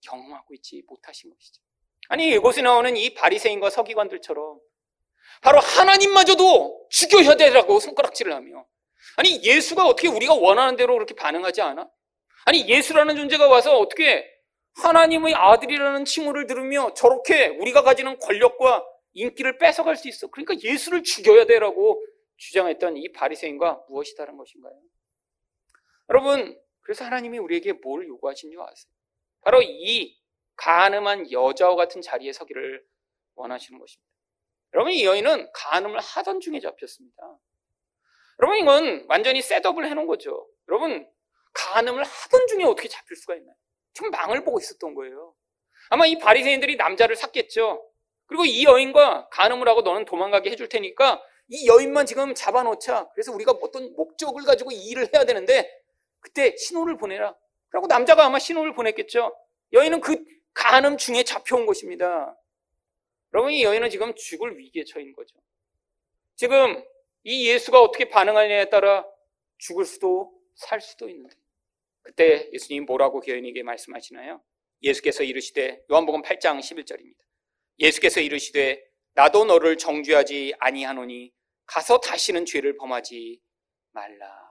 경험하고 0.02 0.54
있지 0.54 0.82
못하신 0.88 1.30
것이죠. 1.30 1.62
아니 2.08 2.30
이곳에 2.30 2.62
나오는 2.62 2.96
이 2.96 3.14
바리새인과 3.14 3.70
서기관들처럼 3.70 4.58
바로 5.42 5.60
하나님마저도 5.60 6.88
죽여야 6.90 7.36
되라고 7.36 7.82
손가락질을 7.82 8.34
하며 8.34 8.66
아니 9.18 9.44
예수가 9.44 9.86
어떻게 9.86 10.08
우리가 10.08 10.36
원하는 10.36 10.78
대로 10.78 10.94
그렇게 10.94 11.16
반응하지 11.16 11.62
않아? 11.62 11.90
아니 12.46 12.66
예수라는 12.66 13.18
존재가 13.18 13.48
와서 13.48 13.78
어떻게 13.78 14.26
하나님의 14.76 15.34
아들이라는 15.36 16.06
칭호를 16.06 16.48
들으며 16.48 16.94
저렇게 16.94 17.48
우리가 17.48 17.82
가지는 17.82 18.18
권력과 18.20 18.86
인기를 19.12 19.58
뺏어갈 19.58 19.98
수 19.98 20.08
있어. 20.08 20.28
그러니까 20.28 20.56
예수를 20.64 21.04
죽여야 21.04 21.46
되라고 21.46 22.02
주장했던 22.38 22.96
이 22.96 23.12
바리새인과 23.12 23.84
무엇이 23.90 24.16
다른 24.16 24.38
것인가요? 24.38 24.80
여러분, 26.10 26.60
그래서 26.82 27.06
하나님이 27.06 27.38
우리에게 27.38 27.74
뭘 27.74 28.08
요구하신 28.08 28.52
줄 28.52 28.62
아세요? 28.62 28.92
바로 29.42 29.62
이 29.62 30.18
가늠한 30.56 31.32
여자와 31.32 31.76
같은 31.76 32.02
자리에 32.02 32.32
서기를 32.34 32.84
원하시는 33.36 33.80
것입니다. 33.80 34.08
여러분, 34.74 34.94
이 34.94 35.06
여인은 35.06 35.52
가늠을 35.54 36.00
하던 36.00 36.40
중에 36.40 36.60
잡혔습니다. 36.60 37.40
여러분, 38.40 38.58
이건 38.60 39.06
완전히 39.10 39.42
셋업을 39.42 39.86
해놓은 39.90 40.08
거죠. 40.08 40.48
여러분, 40.70 41.10
가늠을 41.54 42.04
하던 42.04 42.48
중에 42.48 42.64
어떻게 42.64 42.88
잡힐 42.88 43.16
수가 43.18 43.36
있나요? 43.36 43.56
지금 43.94 44.12
망을 44.12 44.44
보고 44.44 44.60
있었던 44.60 44.94
거예요. 44.94 45.34
아마 45.90 46.06
이 46.06 46.18
바리새인들이 46.18 46.76
남자를 46.76 47.16
샀겠죠. 47.16 47.84
그리고 48.28 48.46
이 48.46 48.64
여인과 48.64 49.30
가늠을 49.30 49.68
하고 49.68 49.82
너는 49.82 50.06
도망가게 50.06 50.52
해줄 50.52 50.70
테니까 50.70 51.22
이 51.48 51.68
여인만 51.68 52.06
지금 52.06 52.36
잡아놓자. 52.36 53.10
그래서 53.14 53.32
우리가 53.32 53.54
어떤 53.62 53.96
목적을 53.96 54.44
가지고 54.44 54.72
이 54.72 54.90
일을 54.90 55.10
해야 55.14 55.24
되는데 55.24 55.70
그때 56.20 56.56
신호를 56.58 56.98
보내라. 56.98 57.36
그리고 57.70 57.88
남자가 57.88 58.26
아마 58.26 58.40
신호를 58.40 58.74
보냈겠죠. 58.74 59.36
여인은 59.74 60.02
그 60.02 60.24
간음 60.54 60.98
중에 60.98 61.24
잡혀온 61.24 61.66
것입니다. 61.66 62.36
여러분 63.34 63.52
이 63.52 63.64
여인은 63.64 63.90
지금 63.90 64.16
죽을 64.16 64.58
위기에 64.58 64.84
처인 64.86 65.14
거죠. 65.14 65.38
지금 66.36 66.84
이 67.24 67.50
예수가 67.50 67.82
어떻게 67.82 68.10
반응하느냐에 68.10 68.70
따라 68.70 69.06
죽을 69.58 69.86
수도 69.86 70.34
살 70.56 70.82
수도 70.82 71.10
있는데 71.10 71.36
그때 72.02 72.50
예수님 72.54 72.86
뭐라고 72.86 73.20
그 73.20 73.32
여인에게 73.32 73.64
말씀하시나요? 73.64 74.42
예수께서 74.82 75.24
이르시되 75.24 75.84
요한복음 75.92 76.22
8장 76.22 76.60
11절입니다. 76.60 77.18
예수께서 77.80 78.22
이르시되 78.22 78.82
나도 79.14 79.46
너를 79.46 79.78
정죄하지 79.78 80.54
아니하노니 80.60 81.34
가서 81.66 82.00
다시는 82.00 82.46
죄를 82.46 82.78
범하지 82.78 83.42
말라. 83.92 84.47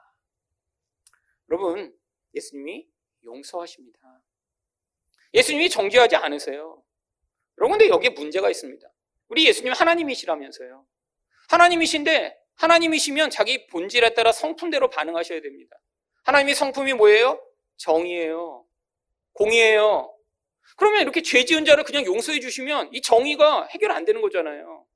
여러분, 1.51 1.97
예수님이 2.35 2.87
용서하십니다. 3.25 3.99
예수님이 5.35 5.71
정죄하지 5.71 6.17
않으세요. 6.17 6.83
여러분, 7.59 7.79
근데 7.79 7.89
여기에 7.89 8.11
문제가 8.11 8.51
있습니다. 8.51 8.87
우리 9.29 9.47
예수님 9.47 9.73
하나님이시라면서요. 9.73 10.87
하나님이신데, 11.49 12.39
하나님이시면 12.57 13.31
자기 13.31 13.67
본질에 13.67 14.15
따라 14.15 14.33
성품대로 14.33 14.89
반응하셔야 14.91 15.41
됩니다. 15.41 15.77
하나님의 16.25 16.55
성품이 16.55 16.95
뭐예요? 16.95 17.41
정의예요. 17.77 18.67
공의예요. 19.33 20.15
그러면 20.77 21.03
이렇게 21.03 21.23
죄 21.23 21.45
지은 21.45 21.65
자를 21.65 21.85
그냥 21.85 22.05
용서해 22.05 22.41
주시면 22.41 22.91
이 22.93 23.01
정의가 23.01 23.67
해결 23.67 23.93
안 23.93 24.05
되는 24.05 24.21
거잖아요. 24.21 24.87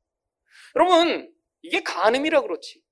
여러분, 0.77 1.33
이게 1.63 1.83
간음이라 1.83 2.43
그렇지. 2.43 2.83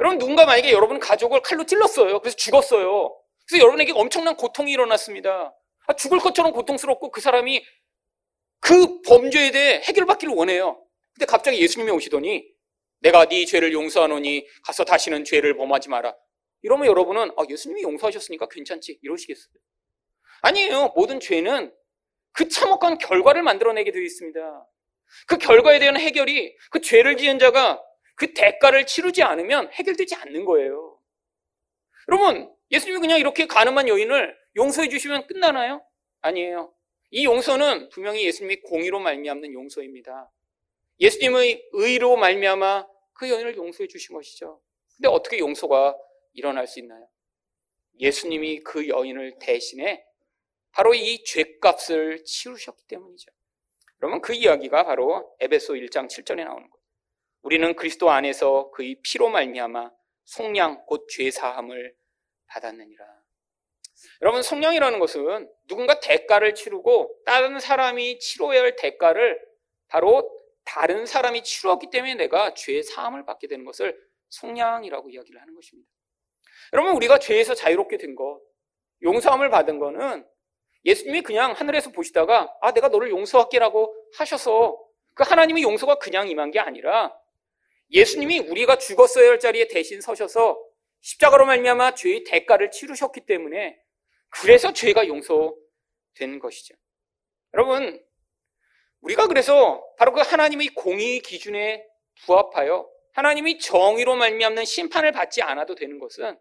여러분, 0.00 0.18
누군가 0.18 0.44
만약에 0.46 0.72
여러분 0.72 0.98
가족을 0.98 1.40
칼로 1.42 1.64
찔렀어요. 1.64 2.20
그래서 2.20 2.36
죽었어요. 2.36 3.16
그래서 3.46 3.62
여러분에게 3.62 3.92
엄청난 3.92 4.36
고통이 4.36 4.72
일어났습니다. 4.72 5.54
아, 5.86 5.92
죽을 5.94 6.18
것처럼 6.18 6.52
고통스럽고 6.52 7.10
그 7.10 7.20
사람이 7.20 7.64
그 8.60 9.02
범죄에 9.02 9.50
대해 9.50 9.82
해결받기를 9.84 10.34
원해요. 10.34 10.82
근데 11.12 11.26
갑자기 11.26 11.60
예수님이 11.60 11.90
오시더니 11.92 12.44
내가 13.00 13.26
네 13.26 13.44
죄를 13.44 13.72
용서하노니 13.72 14.46
가서 14.64 14.84
다시는 14.84 15.24
죄를 15.24 15.56
범하지 15.56 15.90
마라. 15.90 16.16
이러면 16.62 16.86
여러분은 16.86 17.32
아, 17.36 17.44
예수님이 17.48 17.82
용서하셨으니까 17.82 18.48
괜찮지 18.48 18.98
이러시겠어요? 19.02 19.52
아니에요. 20.40 20.92
모든 20.96 21.20
죄는 21.20 21.72
그 22.32 22.48
참혹한 22.48 22.98
결과를 22.98 23.42
만들어내게 23.42 23.92
되어 23.92 24.02
있습니다. 24.02 24.66
그 25.26 25.38
결과에 25.38 25.78
대한 25.78 25.98
해결이 25.98 26.56
그 26.70 26.80
죄를 26.80 27.16
지은 27.16 27.38
자가 27.38 27.82
그 28.14 28.32
대가를 28.32 28.86
치르지 28.86 29.22
않으면 29.22 29.70
해결되지 29.72 30.14
않는 30.14 30.44
거예요. 30.44 30.98
여러분, 32.08 32.52
예수님이 32.70 33.00
그냥 33.00 33.18
이렇게 33.18 33.46
가늠한 33.46 33.88
여인을 33.88 34.36
용서해 34.56 34.88
주시면 34.88 35.26
끝나나요? 35.26 35.84
아니에요. 36.20 36.74
이 37.10 37.24
용서는 37.24 37.88
분명히 37.90 38.24
예수님이 38.24 38.60
공의로 38.62 39.00
말미암는 39.00 39.52
용서입니다. 39.52 40.30
예수님의 41.00 41.68
의로 41.72 42.16
말미암아 42.16 42.86
그 43.14 43.30
여인을 43.30 43.56
용서해 43.56 43.88
주신 43.88 44.14
것이죠. 44.14 44.60
근데 44.96 45.08
어떻게 45.08 45.38
용서가 45.38 45.96
일어날 46.32 46.66
수 46.66 46.80
있나요? 46.80 47.08
예수님이 48.00 48.60
그 48.60 48.88
여인을 48.88 49.38
대신해 49.40 50.04
바로 50.72 50.94
이 50.94 51.22
죄값을 51.24 52.24
치르셨기 52.24 52.84
때문이죠. 52.88 53.30
그러면 53.96 54.20
그 54.20 54.34
이야기가 54.34 54.84
바로 54.84 55.36
에베소 55.40 55.74
1장 55.74 56.08
7절에 56.08 56.44
나오는 56.44 56.68
거예요. 56.68 56.83
우리는 57.44 57.76
그리스도 57.76 58.10
안에서 58.10 58.70
그의 58.70 58.96
피로 59.02 59.28
말미암아 59.28 59.90
속량 60.24 60.86
곧 60.86 61.06
죄사함을 61.10 61.94
받았느니라. 62.46 63.04
여러분 64.22 64.42
속량이라는 64.42 64.98
것은 64.98 65.50
누군가 65.68 66.00
대가를 66.00 66.54
치르고 66.54 67.14
다른 67.26 67.60
사람이 67.60 68.18
치러야 68.18 68.62
할 68.62 68.76
대가를 68.76 69.38
바로 69.88 70.30
다른 70.64 71.04
사람이 71.04 71.42
치루었기 71.42 71.90
때문에 71.90 72.14
내가 72.14 72.54
죄의 72.54 72.82
사함을 72.82 73.26
받게 73.26 73.46
되는 73.46 73.66
것을 73.66 73.94
속량이라고 74.30 75.10
이야기를 75.10 75.38
하는 75.38 75.54
것입니다. 75.54 75.90
여러분 76.72 76.96
우리가 76.96 77.18
죄에서 77.18 77.54
자유롭게 77.54 77.98
된 77.98 78.14
것, 78.14 78.40
용서함을 79.02 79.50
받은 79.50 79.78
거는 79.78 80.26
예수님이 80.86 81.20
그냥 81.20 81.52
하늘에서 81.52 81.90
보시다가 81.92 82.50
아 82.62 82.72
내가 82.72 82.88
너를 82.88 83.10
용서할게라고 83.10 83.94
하셔서 84.16 84.82
그 85.12 85.24
하나님의 85.24 85.62
용서가 85.62 85.96
그냥 85.96 86.28
임한 86.28 86.50
게 86.50 86.58
아니라 86.58 87.14
예수님이 87.90 88.40
우리가 88.40 88.76
죽었어야 88.76 89.30
할 89.30 89.38
자리에 89.38 89.68
대신 89.68 90.00
서셔서 90.00 90.58
십자가로 91.00 91.46
말미암아 91.46 91.94
죄의 91.94 92.24
대가를 92.24 92.70
치르셨기 92.70 93.26
때문에 93.26 93.78
그래서 94.30 94.72
죄가 94.72 95.06
용서된 95.06 96.38
것이죠. 96.40 96.74
여러분 97.52 98.02
우리가 99.00 99.26
그래서 99.28 99.84
바로 99.98 100.12
그 100.12 100.20
하나님의 100.20 100.68
공의 100.68 101.20
기준에 101.20 101.86
부합하여 102.24 102.88
하나님이 103.12 103.58
정의로 103.58 104.16
말미암는 104.16 104.64
심판을 104.64 105.12
받지 105.12 105.42
않아도 105.42 105.74
되는 105.74 105.98
것은 105.98 106.38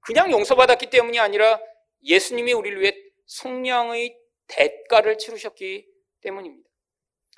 그냥 0.00 0.30
용서받았기 0.30 0.90
때문이 0.90 1.18
아니라 1.20 1.60
예수님이 2.04 2.52
우리를 2.52 2.80
위해 2.80 2.92
속량의 3.26 4.18
대가를 4.48 5.16
치르셨기 5.16 5.86
때문입니다. 6.20 6.68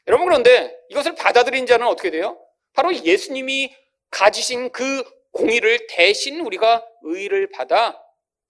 여러분 0.06 0.26
그런데 0.26 0.76
이것을 0.88 1.14
받아들인 1.14 1.66
자는 1.66 1.86
어떻게 1.86 2.10
돼요? 2.10 2.43
바로 2.74 2.94
예수님이 2.94 3.74
가지신 4.10 4.70
그 4.70 5.02
공의를 5.32 5.86
대신 5.88 6.40
우리가 6.40 6.86
의를 7.02 7.48
받아 7.50 8.00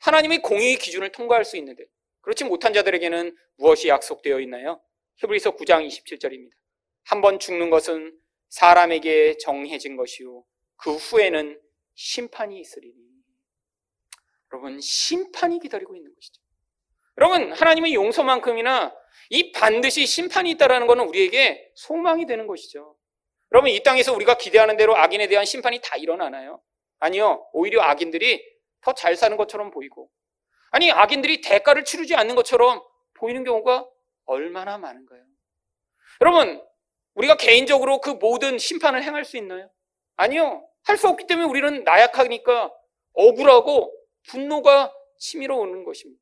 하나님의 0.00 0.42
공의의 0.42 0.76
기준을 0.76 1.12
통과할 1.12 1.44
수 1.44 1.56
있는데 1.56 1.84
그렇지 2.20 2.44
못한 2.44 2.72
자들에게는 2.74 3.36
무엇이 3.56 3.88
약속되어 3.88 4.40
있나요? 4.40 4.80
히브리서 5.16 5.56
9장 5.56 5.86
27절입니다. 5.86 6.50
한 7.04 7.20
번 7.20 7.38
죽는 7.38 7.70
것은 7.70 8.18
사람에게 8.48 9.36
정해진 9.38 9.96
것이요 9.96 10.44
그 10.76 10.94
후에는 10.96 11.60
심판이 11.94 12.58
있으리니. 12.60 12.94
여러분 14.52 14.80
심판이 14.80 15.58
기다리고 15.58 15.94
있는 15.96 16.14
것이죠. 16.14 16.42
여러분 17.18 17.52
하나님의 17.52 17.94
용서만큼이나 17.94 18.94
이 19.30 19.52
반드시 19.52 20.06
심판이 20.06 20.50
있다라는 20.52 20.86
것은 20.86 21.04
우리에게 21.04 21.72
소망이 21.74 22.26
되는 22.26 22.46
것이죠. 22.46 22.96
여러분 23.54 23.70
이 23.70 23.80
땅에서 23.84 24.12
우리가 24.12 24.34
기대하는 24.34 24.76
대로 24.76 24.96
악인에 24.96 25.28
대한 25.28 25.44
심판이 25.44 25.80
다 25.80 25.96
일어나나요? 25.96 26.60
아니요. 26.98 27.46
오히려 27.52 27.82
악인들이 27.82 28.42
더 28.80 28.92
잘 28.94 29.16
사는 29.16 29.36
것처럼 29.36 29.70
보이고 29.70 30.10
아니 30.72 30.90
악인들이 30.90 31.40
대가를 31.40 31.84
치르지 31.84 32.16
않는 32.16 32.34
것처럼 32.34 32.82
보이는 33.14 33.44
경우가 33.44 33.86
얼마나 34.26 34.76
많은가요? 34.76 35.22
여러분 36.20 36.60
우리가 37.14 37.36
개인적으로 37.36 38.00
그 38.00 38.10
모든 38.10 38.58
심판을 38.58 39.04
행할 39.04 39.24
수 39.24 39.36
있나요? 39.36 39.70
아니요. 40.16 40.68
할 40.82 40.96
수 40.98 41.08
없기 41.08 41.26
때문에 41.28 41.48
우리는 41.48 41.84
나약하니까 41.84 42.72
억울하고 43.12 43.90
분노가 44.28 44.92
치밀어 45.18 45.56
오는 45.56 45.84
것입니다. 45.84 46.20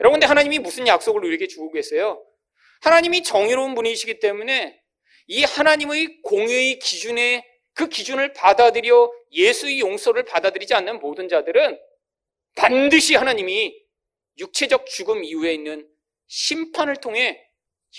여러분, 0.00 0.18
근데 0.18 0.26
하나님이 0.26 0.58
무슨 0.58 0.86
약속을 0.86 1.22
우리에게 1.24 1.46
주고 1.46 1.70
계세요? 1.70 2.24
하나님이 2.80 3.22
정의로운 3.22 3.74
분이시기 3.74 4.18
때문에 4.18 4.79
이 5.32 5.44
하나님의 5.44 6.22
공의의 6.22 6.80
기준에 6.80 7.48
그 7.72 7.88
기준을 7.88 8.32
받아들여 8.32 9.12
예수의 9.30 9.78
용서를 9.78 10.24
받아들이지 10.24 10.74
않는 10.74 10.98
모든 10.98 11.28
자들은 11.28 11.78
반드시 12.56 13.14
하나님이 13.14 13.80
육체적 14.38 14.86
죽음 14.86 15.22
이후에 15.22 15.54
있는 15.54 15.88
심판을 16.26 16.96
통해 16.96 17.48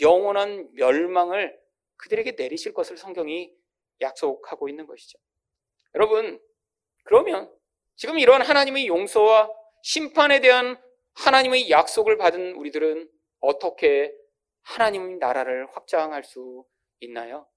영원한 0.02 0.68
멸망을 0.74 1.58
그들에게 1.96 2.32
내리실 2.32 2.74
것을 2.74 2.98
성경이 2.98 3.50
약속하고 4.02 4.68
있는 4.68 4.86
것이죠. 4.86 5.18
여러분, 5.96 6.38
그러면 7.06 7.50
지금 7.96 8.20
이러한 8.20 8.42
하나님의 8.42 8.88
용서와 8.88 9.50
심판에 9.84 10.42
대한 10.42 10.78
하나님의 11.14 11.70
약속을 11.70 12.18
받은 12.18 12.56
우리들은 12.56 13.10
어떻게 13.40 14.14
하나님의 14.64 15.16
나라를 15.16 15.68
확장할 15.72 16.26
수 16.26 16.66
있나요? 17.02 17.48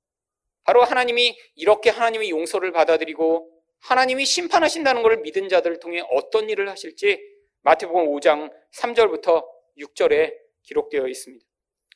바로 0.64 0.82
하나님이 0.82 1.38
이렇게 1.54 1.90
하나님의 1.90 2.30
용서를 2.30 2.72
받아들이고 2.72 3.50
하나님이 3.80 4.24
심판하신다는 4.24 5.02
것을 5.02 5.18
믿은 5.18 5.48
자들을 5.48 5.78
통해 5.78 6.02
어떤 6.10 6.48
일을 6.48 6.68
하실지 6.70 7.20
마태복음 7.62 8.06
5장 8.06 8.52
3절부터 8.74 9.46
6절에 9.78 10.34
기록되어 10.62 11.06
있습니다. 11.06 11.44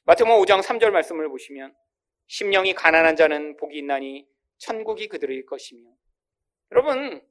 마태복음 0.04 0.42
5장 0.42 0.62
3절 0.62 0.90
말씀을 0.90 1.28
보시면 1.28 1.74
심령이 2.26 2.74
가난한 2.74 3.16
자는 3.16 3.56
복이 3.56 3.78
있나니 3.78 4.26
천국이 4.58 5.08
그들의 5.08 5.46
것이며 5.46 5.88
여러분 6.72 7.26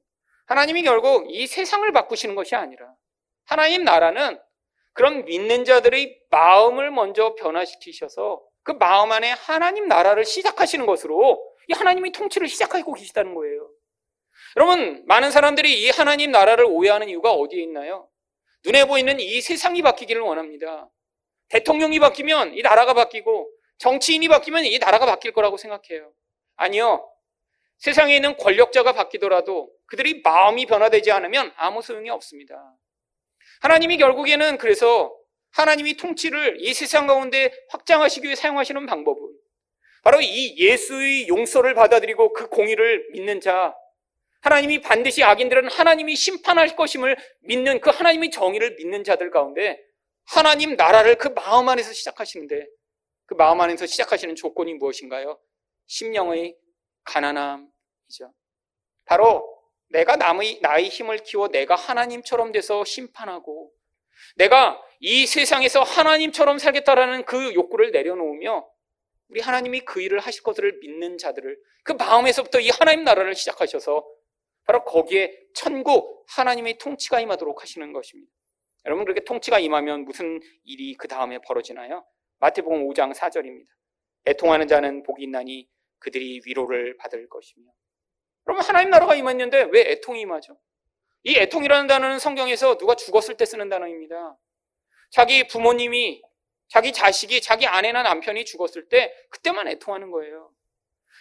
하나님이 0.46 0.82
결국 0.82 1.26
이 1.30 1.46
세상을 1.46 1.90
바꾸시는 1.92 2.34
것이 2.34 2.56
아니라 2.56 2.94
하나님 3.44 3.84
나라는 3.84 4.40
그런 4.92 5.24
믿는 5.24 5.64
자들의 5.64 6.22
마음을 6.30 6.90
먼저 6.90 7.34
변화시키셔서 7.36 8.47
그 8.68 8.72
마음 8.72 9.10
안에 9.12 9.30
하나님 9.30 9.88
나라를 9.88 10.26
시작하시는 10.26 10.84
것으로 10.84 11.42
이 11.68 11.72
하나님이 11.72 12.12
통치를 12.12 12.48
시작하고 12.48 12.92
계시다는 12.92 13.34
거예요. 13.34 13.70
여러분, 14.56 15.02
많은 15.06 15.30
사람들이 15.30 15.84
이 15.84 15.88
하나님 15.88 16.30
나라를 16.32 16.66
오해하는 16.66 17.08
이유가 17.08 17.32
어디에 17.32 17.62
있나요? 17.62 18.10
눈에 18.66 18.84
보이는 18.84 19.18
이 19.20 19.40
세상이 19.40 19.80
바뀌기를 19.80 20.20
원합니다. 20.20 20.86
대통령이 21.48 21.98
바뀌면 21.98 22.58
이 22.58 22.60
나라가 22.60 22.92
바뀌고 22.92 23.50
정치인이 23.78 24.28
바뀌면 24.28 24.66
이 24.66 24.78
나라가 24.78 25.06
바뀔 25.06 25.32
거라고 25.32 25.56
생각해요. 25.56 26.12
아니요. 26.56 27.10
세상에 27.78 28.16
있는 28.16 28.36
권력자가 28.36 28.92
바뀌더라도 28.92 29.70
그들이 29.86 30.20
마음이 30.22 30.66
변화되지 30.66 31.10
않으면 31.10 31.54
아무 31.56 31.80
소용이 31.80 32.10
없습니다. 32.10 32.76
하나님이 33.62 33.96
결국에는 33.96 34.58
그래서 34.58 35.17
하나님이 35.52 35.96
통치를 35.96 36.58
이 36.60 36.74
세상 36.74 37.06
가운데 37.06 37.52
확장하시기 37.70 38.26
위해 38.26 38.34
사용하시는 38.34 38.86
방법은 38.86 39.20
바로 40.02 40.20
이 40.20 40.56
예수의 40.58 41.28
용서를 41.28 41.74
받아들이고 41.74 42.32
그 42.32 42.48
공의를 42.48 43.08
믿는 43.12 43.40
자, 43.40 43.74
하나님이 44.40 44.80
반드시 44.80 45.24
악인들은 45.24 45.70
하나님이 45.70 46.14
심판할 46.14 46.76
것임을 46.76 47.16
믿는 47.40 47.80
그 47.80 47.90
하나님의 47.90 48.30
정의를 48.30 48.76
믿는 48.76 49.04
자들 49.04 49.30
가운데 49.30 49.78
하나님 50.24 50.76
나라를 50.76 51.16
그 51.16 51.28
마음 51.28 51.68
안에서 51.68 51.92
시작하시는데 51.92 52.66
그 53.26 53.34
마음 53.34 53.60
안에서 53.60 53.86
시작하시는 53.86 54.36
조건이 54.36 54.74
무엇인가요? 54.74 55.38
심령의 55.86 56.56
가난함이죠. 57.04 58.32
바로 59.04 59.58
내가 59.90 60.16
남의, 60.16 60.60
나의 60.60 60.88
힘을 60.88 61.18
키워 61.18 61.48
내가 61.48 61.74
하나님처럼 61.74 62.52
돼서 62.52 62.84
심판하고 62.84 63.72
내가 64.38 64.80
이 65.00 65.26
세상에서 65.26 65.82
하나님처럼 65.82 66.58
살겠다라는 66.58 67.24
그 67.24 67.54
욕구를 67.54 67.90
내려놓으며 67.90 68.68
우리 69.28 69.40
하나님이 69.40 69.80
그 69.80 70.00
일을 70.00 70.20
하실 70.20 70.42
것을 70.42 70.78
믿는 70.80 71.18
자들을 71.18 71.58
그 71.82 71.92
마음에서부터 71.92 72.60
이 72.60 72.70
하나님 72.70 73.04
나라를 73.04 73.34
시작하셔서 73.34 74.06
바로 74.64 74.84
거기에 74.84 75.36
천국 75.54 76.24
하나님의 76.28 76.78
통치가 76.78 77.20
임하도록 77.20 77.60
하시는 77.60 77.92
것입니다. 77.92 78.32
여러분 78.86 79.04
그렇게 79.04 79.24
통치가 79.24 79.58
임하면 79.58 80.04
무슨 80.04 80.40
일이 80.64 80.94
그 80.94 81.08
다음에 81.08 81.38
벌어지나요? 81.38 82.06
마태복음 82.38 82.88
5장 82.88 83.14
4절입니다. 83.14 83.66
애통하는 84.26 84.68
자는 84.68 85.02
복이 85.02 85.24
있나니 85.24 85.68
그들이 85.98 86.42
위로를 86.46 86.96
받을 86.96 87.28
것이며. 87.28 87.66
그러면 88.44 88.64
하나님 88.64 88.90
나라가 88.90 89.14
임했는데 89.14 89.68
왜 89.72 89.90
애통이 89.92 90.20
임하죠? 90.20 90.58
이 91.28 91.36
애통이라는 91.36 91.86
단어는 91.86 92.18
성경에서 92.18 92.78
누가 92.78 92.94
죽었을 92.94 93.36
때 93.36 93.44
쓰는 93.44 93.68
단어입니다. 93.68 94.38
자기 95.10 95.46
부모님이, 95.46 96.22
자기 96.68 96.90
자식이, 96.90 97.42
자기 97.42 97.66
아내나 97.66 98.02
남편이 98.02 98.46
죽었을 98.46 98.88
때 98.88 99.14
그때만 99.28 99.68
애통하는 99.68 100.10
거예요. 100.10 100.50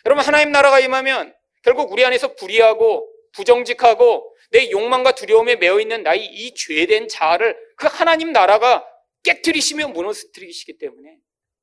여러분 0.05 0.23
하나님 0.23 0.53
나라가 0.53 0.79
임하면 0.79 1.35
결국 1.61 1.91
우리 1.91 2.05
안에서 2.05 2.35
불의하고 2.35 3.05
부정직하고 3.33 4.33
내 4.51 4.71
욕망과 4.71 5.11
두려움에 5.11 5.57
매여 5.57 5.81
있는 5.81 6.03
나의 6.03 6.23
이 6.23 6.53
죄된 6.55 7.09
자아를 7.09 7.57
그 7.75 7.87
하나님 7.87 8.31
나라가 8.31 8.87
깨뜨리시며 9.23 9.89
무너뜨리시기 9.89 10.77
때문에 10.77 11.17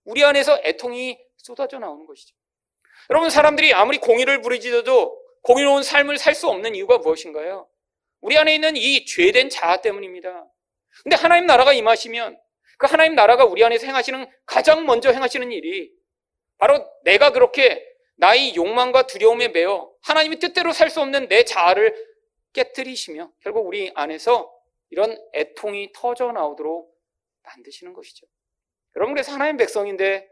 우리 0.05 0.22
안에서 0.22 0.61
애통이 0.64 1.18
쏟아져 1.38 1.78
나오는 1.78 2.05
것이죠. 2.05 2.36
여러분 3.09 3.30
사람들이 3.30 3.72
아무리 3.72 3.97
공의를 3.97 4.42
부리지도 4.42 5.18
공의로운 5.40 5.82
삶을 5.82 6.18
살 6.18 6.34
수 6.34 6.49
없는 6.49 6.74
이유가 6.74 6.99
무엇인가요? 6.99 7.68
우리 8.25 8.39
안에 8.39 8.55
있는 8.55 8.75
이 8.75 9.05
죄된 9.05 9.51
자아 9.51 9.83
때문입니다. 9.83 10.51
근데 11.03 11.14
하나님 11.14 11.45
나라가 11.45 11.75
임하시면 11.75 12.41
그 12.79 12.87
하나님 12.87 13.14
나라가 13.14 13.45
우리 13.45 13.62
안에서 13.62 13.87
행하시는 13.87 14.27
가장 14.47 14.87
먼저 14.87 15.12
행하시는 15.12 15.53
일이 15.53 15.93
바로 16.57 16.83
내가 17.03 17.33
그렇게 17.33 17.87
나의 18.16 18.57
욕망과 18.57 19.07
두려움에 19.09 19.49
매여 19.49 19.93
하나님의 20.05 20.39
뜻대로 20.39 20.72
살 20.72 20.89
수 20.89 21.03
없는 21.03 21.29
내 21.29 21.45
자아를 21.45 21.95
깨뜨리시며 22.55 23.31
결국 23.43 23.66
우리 23.66 23.93
안에서 23.95 24.51
이런 24.89 25.18
애통이 25.35 25.93
터져 25.93 26.33
나오도록 26.33 26.97
만드시는 27.43 27.93
것이죠. 27.93 28.27
여러분 28.97 29.12
그래서 29.12 29.33
하나님 29.33 29.59
백성인데 29.59 30.27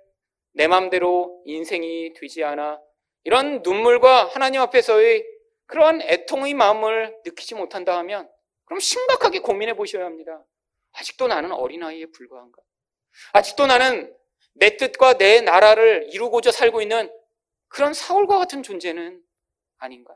내 0.54 0.66
마음대로 0.66 1.42
인생이 1.44 2.14
되지 2.14 2.42
않아 2.42 2.80
이런 3.24 3.60
눈물과 3.62 4.28
하나님 4.28 4.62
앞에서의 4.62 5.26
그러한 5.72 6.02
애통의 6.02 6.52
마음을 6.52 7.16
느끼지 7.24 7.54
못한다 7.54 7.96
하면 7.96 8.30
그럼 8.66 8.78
심각하게 8.78 9.38
고민해 9.38 9.72
보셔야 9.72 10.04
합니다. 10.04 10.44
아직도 10.92 11.28
나는 11.28 11.50
어린아이에 11.50 12.06
불과한가? 12.12 12.60
아직도 13.32 13.66
나는 13.66 14.14
내 14.52 14.76
뜻과 14.76 15.14
내 15.14 15.40
나라를 15.40 16.10
이루고자 16.12 16.52
살고 16.52 16.82
있는 16.82 17.10
그런 17.68 17.94
사울과 17.94 18.36
같은 18.38 18.62
존재는 18.62 19.22
아닌가? 19.78 20.14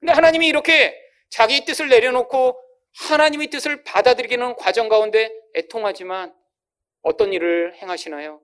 근데 0.00 0.12
하나님이 0.12 0.48
이렇게 0.48 1.00
자기 1.28 1.64
뜻을 1.64 1.88
내려놓고 1.88 2.60
하나님의 3.08 3.46
뜻을 3.46 3.84
받아들이는 3.84 4.56
과정 4.56 4.88
가운데 4.88 5.30
애통하지만 5.54 6.34
어떤 7.02 7.32
일을 7.32 7.76
행하시나요? 7.76 8.42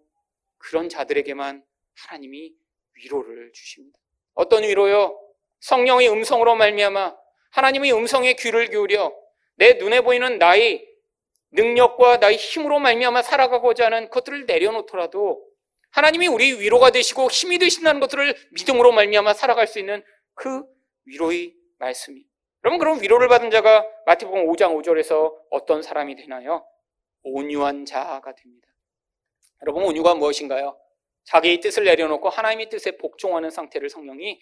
그런 0.59 0.89
자들에게만 0.89 1.65
하나님이 1.97 2.55
위로를 2.93 3.51
주십니다. 3.53 3.99
어떤 4.35 4.63
위로요? 4.63 5.22
성령의 5.63 6.11
음성으로 6.11 6.57
말미암아 6.57 7.17
하나님의 7.51 7.93
음성에 7.93 8.35
귀를 8.35 8.69
기울여 8.69 9.13
내 9.57 9.75
눈에 9.75 10.01
보이는 10.01 10.39
나의 10.39 10.89
능력과 11.53 12.17
나의 12.17 12.37
힘으로 12.37 12.79
말미암아 12.79 13.23
살아가고자 13.23 13.87
하는 13.87 14.11
것들을 14.11 14.47
내려놓더라도 14.47 15.47
하나님이 15.91 16.27
우리 16.27 16.59
위로가 16.59 16.91
되시고 16.91 17.31
힘이 17.31 17.59
되신다는 17.59 18.01
것들을 18.01 18.35
믿음으로 18.53 18.93
말미암아 18.93 19.35
살아갈 19.35 19.67
수 19.67 19.79
있는 19.79 20.03
그 20.35 20.65
위로의 21.05 21.55
말씀이. 21.79 22.25
여러분 22.65 22.79
그럼 22.79 23.03
위로를 23.03 23.29
받은 23.29 23.51
자가 23.51 23.85
마태복음 24.07 24.47
5장 24.47 24.75
5절에서 24.81 25.33
어떤 25.51 25.83
사람이 25.83 26.17
되나요? 26.17 26.67
온유한 27.23 27.85
자가 27.85 28.35
됩니다. 28.35 28.69
여러분 29.63 29.85
온유가 29.85 30.15
무엇인가요? 30.15 30.77
자기의 31.25 31.61
뜻을 31.61 31.85
내려놓고 31.85 32.31
하나님의 32.31 32.69
뜻에 32.69 32.97
복종하는 32.97 33.51
상태를 33.51 33.91
성령이 33.91 34.41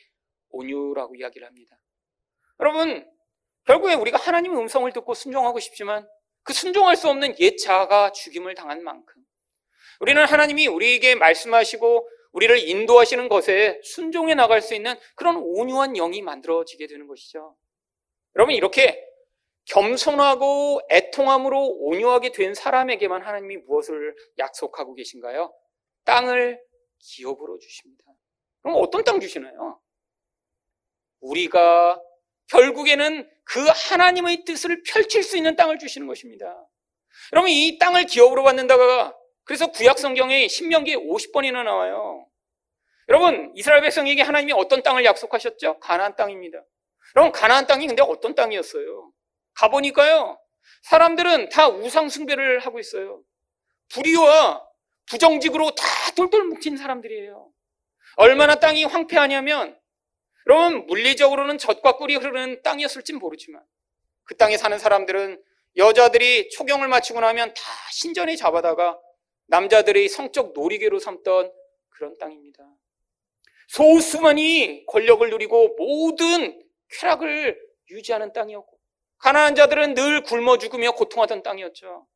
온유라고 0.51 1.15
이야기를 1.17 1.47
합니다. 1.47 1.79
여러분, 2.61 3.09
결국에 3.67 3.95
우리가 3.95 4.19
하나님의 4.19 4.59
음성을 4.59 4.91
듣고 4.93 5.15
순종하고 5.15 5.61
싶지만 5.61 6.09
그 6.43 6.53
순종할 6.53 6.97
수 6.97 7.09
없는 7.09 7.39
옛 7.41 7.57
자아가 7.57 8.13
죽임을 8.13 8.55
당한 8.55 8.83
만큼 8.83 9.23
우리는 10.01 10.25
하나님이 10.25 10.67
우리에게 10.67 11.15
말씀하시고 11.15 12.09
우리를 12.33 12.59
인도하시는 12.69 13.29
것에 13.29 13.81
순종해 13.83 14.35
나갈 14.35 14.63
수 14.63 14.75
있는 14.75 14.95
그런 15.17 15.37
온유한 15.37 15.95
영이 15.95 16.23
만들어지게 16.23 16.87
되는 16.87 17.07
것이죠. 17.07 17.57
여러분, 18.37 18.55
이렇게 18.55 19.05
겸손하고 19.67 20.81
애통함으로 20.91 21.61
온유하게 21.81 22.33
된 22.33 22.55
사람에게만 22.55 23.23
하나님이 23.23 23.59
무엇을 23.59 24.15
약속하고 24.39 24.95
계신가요? 24.95 25.53
땅을 26.05 26.61
기업으로 26.99 27.59
주십니다. 27.59 28.05
그럼 28.63 28.77
어떤 28.81 29.05
땅 29.05 29.21
주시나요? 29.21 29.81
우리가 31.21 32.01
결국에는 32.49 33.29
그 33.45 33.67
하나님의 33.67 34.45
뜻을 34.45 34.83
펼칠 34.83 35.23
수 35.23 35.37
있는 35.37 35.57
땅을 35.57 35.79
주시는 35.79 36.07
것입니다. 36.07 36.55
여러분 37.33 37.51
이 37.51 37.79
땅을 37.79 38.07
기업으로 38.07 38.43
받는다가 38.43 39.17
그래서 39.45 39.69
구약 39.69 39.99
성경에 39.99 40.49
신명기에 40.49 40.97
50번이나 40.97 41.65
나와요. 41.65 42.27
여러분 43.09 43.53
이스라엘 43.57 43.83
백성에게 43.83 44.23
하나님이 44.23 44.53
어떤 44.53 44.83
땅을 44.83 45.05
약속하셨죠? 45.05 45.81
가나안 45.81 46.15
땅입니다. 46.17 46.63
여러분 47.17 47.33
가나안 47.33 47.67
땅이 47.67 47.87
근데 47.87 48.03
어떤 48.03 48.35
땅이었어요? 48.35 49.13
가보니까요. 49.55 50.39
사람들은 50.83 51.49
다 51.49 51.69
우상 51.69 52.09
숭배를 52.09 52.61
하고 52.61 52.79
있어요. 52.79 53.23
불의와 53.93 54.65
부정직으로 55.07 55.75
다 55.75 55.85
돌돌 56.17 56.45
뭉친 56.45 56.77
사람들이에요. 56.77 57.51
얼마나 58.17 58.55
땅이 58.55 58.85
황폐하냐면 58.85 59.80
여러분 60.51 60.85
물리적으로는 60.87 61.59
젖과 61.59 61.97
꿀이 61.97 62.17
흐르는 62.17 62.63
땅이었을진 62.63 63.21
모르지만 63.21 63.63
그 64.25 64.37
땅에 64.37 64.57
사는 64.57 64.77
사람들은 64.77 65.41
여자들이 65.77 66.51
초경을 66.51 66.89
마치고 66.89 67.21
나면 67.21 67.55
다 67.55 67.63
신전에 67.93 68.35
잡아다가 68.35 68.99
남자들의 69.47 70.09
성적 70.09 70.53
놀이개로 70.53 70.99
삼던 70.99 71.53
그런 71.91 72.19
땅입니다. 72.19 72.69
소수만이 73.69 74.87
권력을 74.87 75.31
누리고 75.31 75.77
모든 75.77 76.61
쾌락을 76.99 77.57
유지하는 77.91 78.33
땅이었고 78.33 78.77
가난한 79.19 79.55
자들은 79.55 79.95
늘 79.95 80.25
굶어 80.25 80.59
죽으며 80.59 80.97
고통하던 80.97 81.45
땅이었죠. 81.45 82.09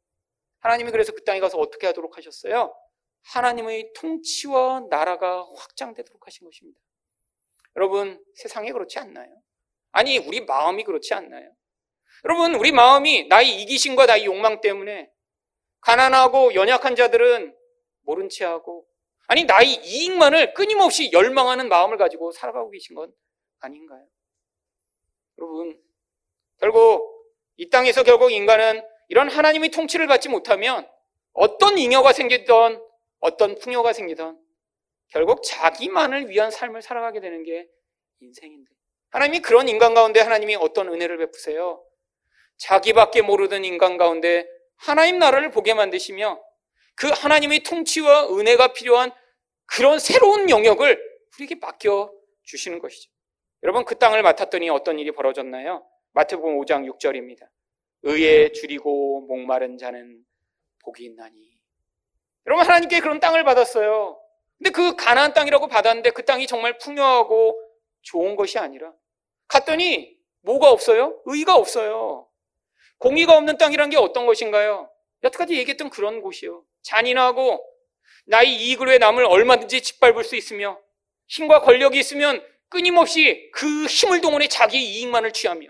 하나님이 0.58 0.90
그래서 0.90 1.12
그 1.12 1.22
땅에 1.22 1.38
가서 1.38 1.58
어떻게 1.58 1.86
하도록 1.86 2.16
하셨어요? 2.16 2.74
하나님의 3.22 3.92
통치와 3.94 4.86
나라가 4.90 5.46
확장되도록 5.54 6.26
하신 6.26 6.46
것입니다. 6.46 6.83
여러분, 7.76 8.22
세상에 8.34 8.70
그렇지 8.72 8.98
않나요? 8.98 9.28
아니, 9.92 10.18
우리 10.18 10.40
마음이 10.40 10.84
그렇지 10.84 11.14
않나요? 11.14 11.50
여러분, 12.24 12.54
우리 12.54 12.72
마음이 12.72 13.28
나의 13.28 13.62
이기심과 13.62 14.06
나의 14.06 14.26
욕망 14.26 14.60
때문에 14.60 15.10
가난하고 15.80 16.54
연약한 16.54 16.96
자들은 16.96 17.54
모른 18.02 18.28
채 18.28 18.44
하고, 18.44 18.86
아니, 19.26 19.44
나의 19.44 19.84
이익만을 19.84 20.54
끊임없이 20.54 21.10
열망하는 21.12 21.68
마음을 21.68 21.96
가지고 21.96 22.32
살아가고 22.32 22.70
계신 22.70 22.94
건 22.94 23.12
아닌가요? 23.60 24.06
여러분, 25.38 25.80
결국 26.60 27.14
이 27.56 27.68
땅에서 27.68 28.02
결국 28.02 28.32
인간은 28.32 28.82
이런 29.08 29.28
하나님의 29.28 29.70
통치를 29.70 30.06
받지 30.06 30.28
못하면 30.28 30.88
어떤 31.32 31.78
잉여가 31.78 32.12
생기던 32.12 32.82
어떤 33.20 33.58
풍요가 33.58 33.92
생기던 33.92 34.38
결국 35.14 35.44
자기만을 35.44 36.28
위한 36.28 36.50
삶을 36.50 36.82
살아가게 36.82 37.20
되는 37.20 37.44
게 37.44 37.68
인생인데. 38.18 38.68
하나님이 39.10 39.42
그런 39.42 39.68
인간 39.68 39.94
가운데 39.94 40.18
하나님이 40.18 40.56
어떤 40.56 40.88
은혜를 40.88 41.18
베푸세요? 41.18 41.84
자기밖에 42.56 43.22
모르던 43.22 43.64
인간 43.64 43.96
가운데 43.96 44.44
하나님 44.74 45.20
나라를 45.20 45.52
보게 45.52 45.72
만드시며 45.72 46.42
그 46.96 47.08
하나님의 47.10 47.62
통치와 47.62 48.36
은혜가 48.36 48.72
필요한 48.72 49.12
그런 49.66 50.00
새로운 50.00 50.50
영역을 50.50 51.00
우리에게 51.36 51.54
맡겨 51.60 52.12
주시는 52.42 52.80
것이죠. 52.80 53.08
여러분 53.62 53.84
그 53.84 53.96
땅을 53.96 54.20
맡았더니 54.20 54.68
어떤 54.68 54.98
일이 54.98 55.12
벌어졌나요? 55.12 55.86
마태복음 56.14 56.58
5장 56.58 56.90
6절입니다. 56.90 57.48
의에 58.02 58.50
줄이고 58.50 59.20
목마른 59.28 59.78
자는 59.78 60.24
복이 60.80 61.04
있나니. 61.04 61.54
여러분 62.46 62.66
하나님께 62.66 62.98
그런 62.98 63.20
땅을 63.20 63.44
받았어요. 63.44 64.23
근데 64.64 64.70
그 64.70 64.96
가나안 64.96 65.34
땅이라고 65.34 65.68
받았는데 65.68 66.10
그 66.12 66.24
땅이 66.24 66.46
정말 66.46 66.78
풍요하고 66.78 67.60
좋은 68.00 68.34
것이 68.34 68.58
아니라 68.58 68.94
갔더니 69.46 70.16
뭐가 70.40 70.70
없어요? 70.70 71.20
의가 71.26 71.54
없어요. 71.54 72.26
공의가 72.96 73.36
없는 73.36 73.58
땅이란 73.58 73.90
게 73.90 73.98
어떤 73.98 74.24
것인가요? 74.24 74.90
여태까지 75.22 75.54
얘기했던 75.58 75.90
그런 75.90 76.22
곳이요. 76.22 76.64
잔인하고 76.80 77.62
나의 78.24 78.54
이익을 78.54 78.86
위해 78.86 78.96
남을 78.96 79.26
얼마든지 79.26 79.82
짓밟을 79.82 80.24
수 80.24 80.34
있으며 80.34 80.80
힘과 81.26 81.60
권력이 81.60 81.98
있으면 81.98 82.42
끊임없이 82.70 83.50
그 83.52 83.84
힘을 83.84 84.22
동원해 84.22 84.48
자기 84.48 84.82
이익만을 84.82 85.32
취하며 85.32 85.66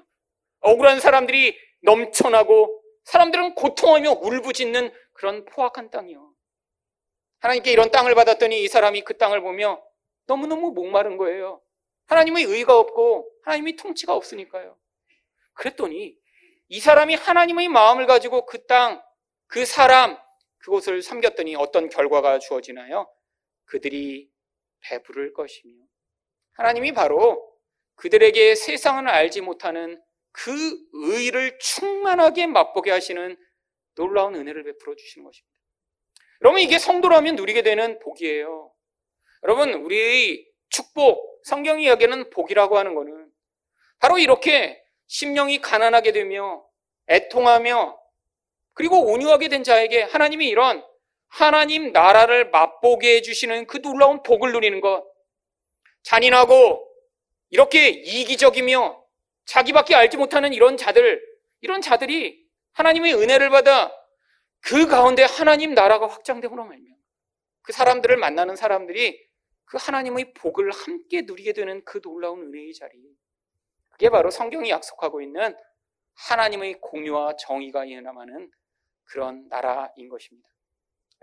억울한 0.60 1.00
사람들이 1.00 1.58
넘쳐나고 1.82 2.80
사람들은 3.06 3.56
고통하며 3.56 4.20
울부짖는 4.22 4.92
그런 5.14 5.44
포악한 5.46 5.90
땅이요. 5.90 6.33
하나님께 7.44 7.72
이런 7.72 7.90
땅을 7.90 8.14
받았더니 8.14 8.62
이 8.62 8.68
사람이 8.68 9.02
그 9.02 9.18
땅을 9.18 9.42
보며 9.42 9.84
너무너무 10.24 10.72
목마른 10.72 11.18
거예요. 11.18 11.60
하나님의 12.06 12.44
의가 12.44 12.78
없고 12.78 13.30
하나님의 13.42 13.76
통치가 13.76 14.14
없으니까요. 14.14 14.78
그랬더니 15.52 16.16
이 16.68 16.80
사람이 16.80 17.16
하나님의 17.16 17.68
마음을 17.68 18.06
가지고 18.06 18.46
그 18.46 18.64
땅, 18.64 19.02
그 19.46 19.66
사람, 19.66 20.16
그곳을 20.56 21.02
섬겼더니 21.02 21.54
어떤 21.56 21.90
결과가 21.90 22.38
주어지나요? 22.38 23.12
그들이 23.66 24.30
배부를 24.80 25.34
것이며 25.34 25.84
하나님이 26.54 26.92
바로 26.92 27.46
그들에게 27.96 28.54
세상을 28.54 29.06
알지 29.06 29.42
못하는 29.42 30.02
그 30.32 30.78
의를 30.94 31.58
충만하게 31.58 32.46
맛보게 32.46 32.90
하시는 32.90 33.36
놀라운 33.96 34.34
은혜를 34.34 34.64
베풀어 34.64 34.96
주시는 34.96 35.26
것입니다. 35.26 35.53
여러분 36.44 36.60
이게 36.60 36.78
성도라면 36.78 37.36
누리게 37.36 37.62
되는 37.62 37.98
복이에요. 38.00 38.70
여러분 39.44 39.72
우리의 39.72 40.46
축복, 40.68 41.40
성경이 41.44 41.84
이야기하는 41.84 42.28
복이라고 42.28 42.76
하는 42.76 42.94
것은 42.94 43.30
바로 43.98 44.18
이렇게 44.18 44.82
심령이 45.06 45.62
가난하게 45.62 46.12
되며 46.12 46.62
애통하며 47.08 47.98
그리고 48.74 49.10
온유하게 49.10 49.48
된 49.48 49.64
자에게 49.64 50.02
하나님이 50.02 50.48
이런 50.48 50.84
하나님 51.28 51.92
나라를 51.92 52.50
맛보게 52.50 53.16
해주시는 53.16 53.66
그 53.66 53.80
놀라운 53.80 54.22
복을 54.22 54.52
누리는 54.52 54.82
것. 54.82 55.02
잔인하고 56.02 56.86
이렇게 57.48 57.88
이기적이며 57.88 59.02
자기밖에 59.46 59.94
알지 59.94 60.18
못하는 60.18 60.52
이런 60.52 60.76
자들, 60.76 61.22
이런 61.62 61.80
자들이 61.80 62.38
하나님의 62.72 63.14
은혜를 63.14 63.48
받아 63.48 63.90
그 64.66 64.86
가운데 64.86 65.24
하나님 65.24 65.74
나라가 65.74 66.06
확장되고 66.06 66.56
나면그 66.56 67.72
사람들을 67.72 68.16
만나는 68.16 68.56
사람들이 68.56 69.28
그 69.66 69.76
하나님의 69.78 70.32
복을 70.34 70.70
함께 70.70 71.22
누리게 71.22 71.52
되는 71.52 71.84
그 71.84 72.00
놀라운 72.00 72.42
은혜의 72.42 72.72
자리. 72.72 72.98
그게 73.90 74.08
바로 74.08 74.30
성경이 74.30 74.70
약속하고 74.70 75.20
있는 75.20 75.54
하나님의 76.14 76.80
공유와 76.80 77.36
정의가 77.36 77.84
일어나는 77.84 78.50
그런 79.04 79.48
나라인 79.48 80.08
것입니다. 80.08 80.48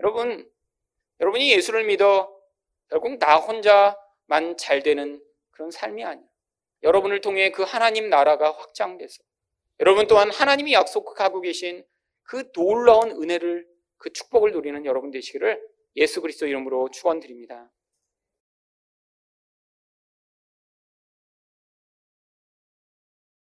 여러분, 0.00 0.48
여러분이 1.20 1.50
예수를 1.50 1.84
믿어 1.84 2.32
결국 2.88 3.18
나 3.18 3.36
혼자만 3.36 4.56
잘 4.56 4.82
되는 4.82 5.20
그런 5.50 5.70
삶이 5.70 6.04
아니에요. 6.04 6.28
여러분을 6.84 7.20
통해 7.20 7.50
그 7.50 7.62
하나님 7.62 8.08
나라가 8.08 8.52
확장돼서 8.52 9.22
여러분 9.80 10.06
또한 10.06 10.30
하나님이 10.30 10.72
약속하고 10.72 11.40
계신 11.40 11.84
그 12.32 12.50
놀라운 12.52 13.10
은혜를 13.10 13.68
그 13.98 14.10
축복을 14.10 14.52
누리는 14.52 14.86
여러분 14.86 15.10
되시기를 15.10 15.60
예수 15.96 16.22
그리스도 16.22 16.46
이름으로 16.46 16.88
축원드립니다. 16.88 17.70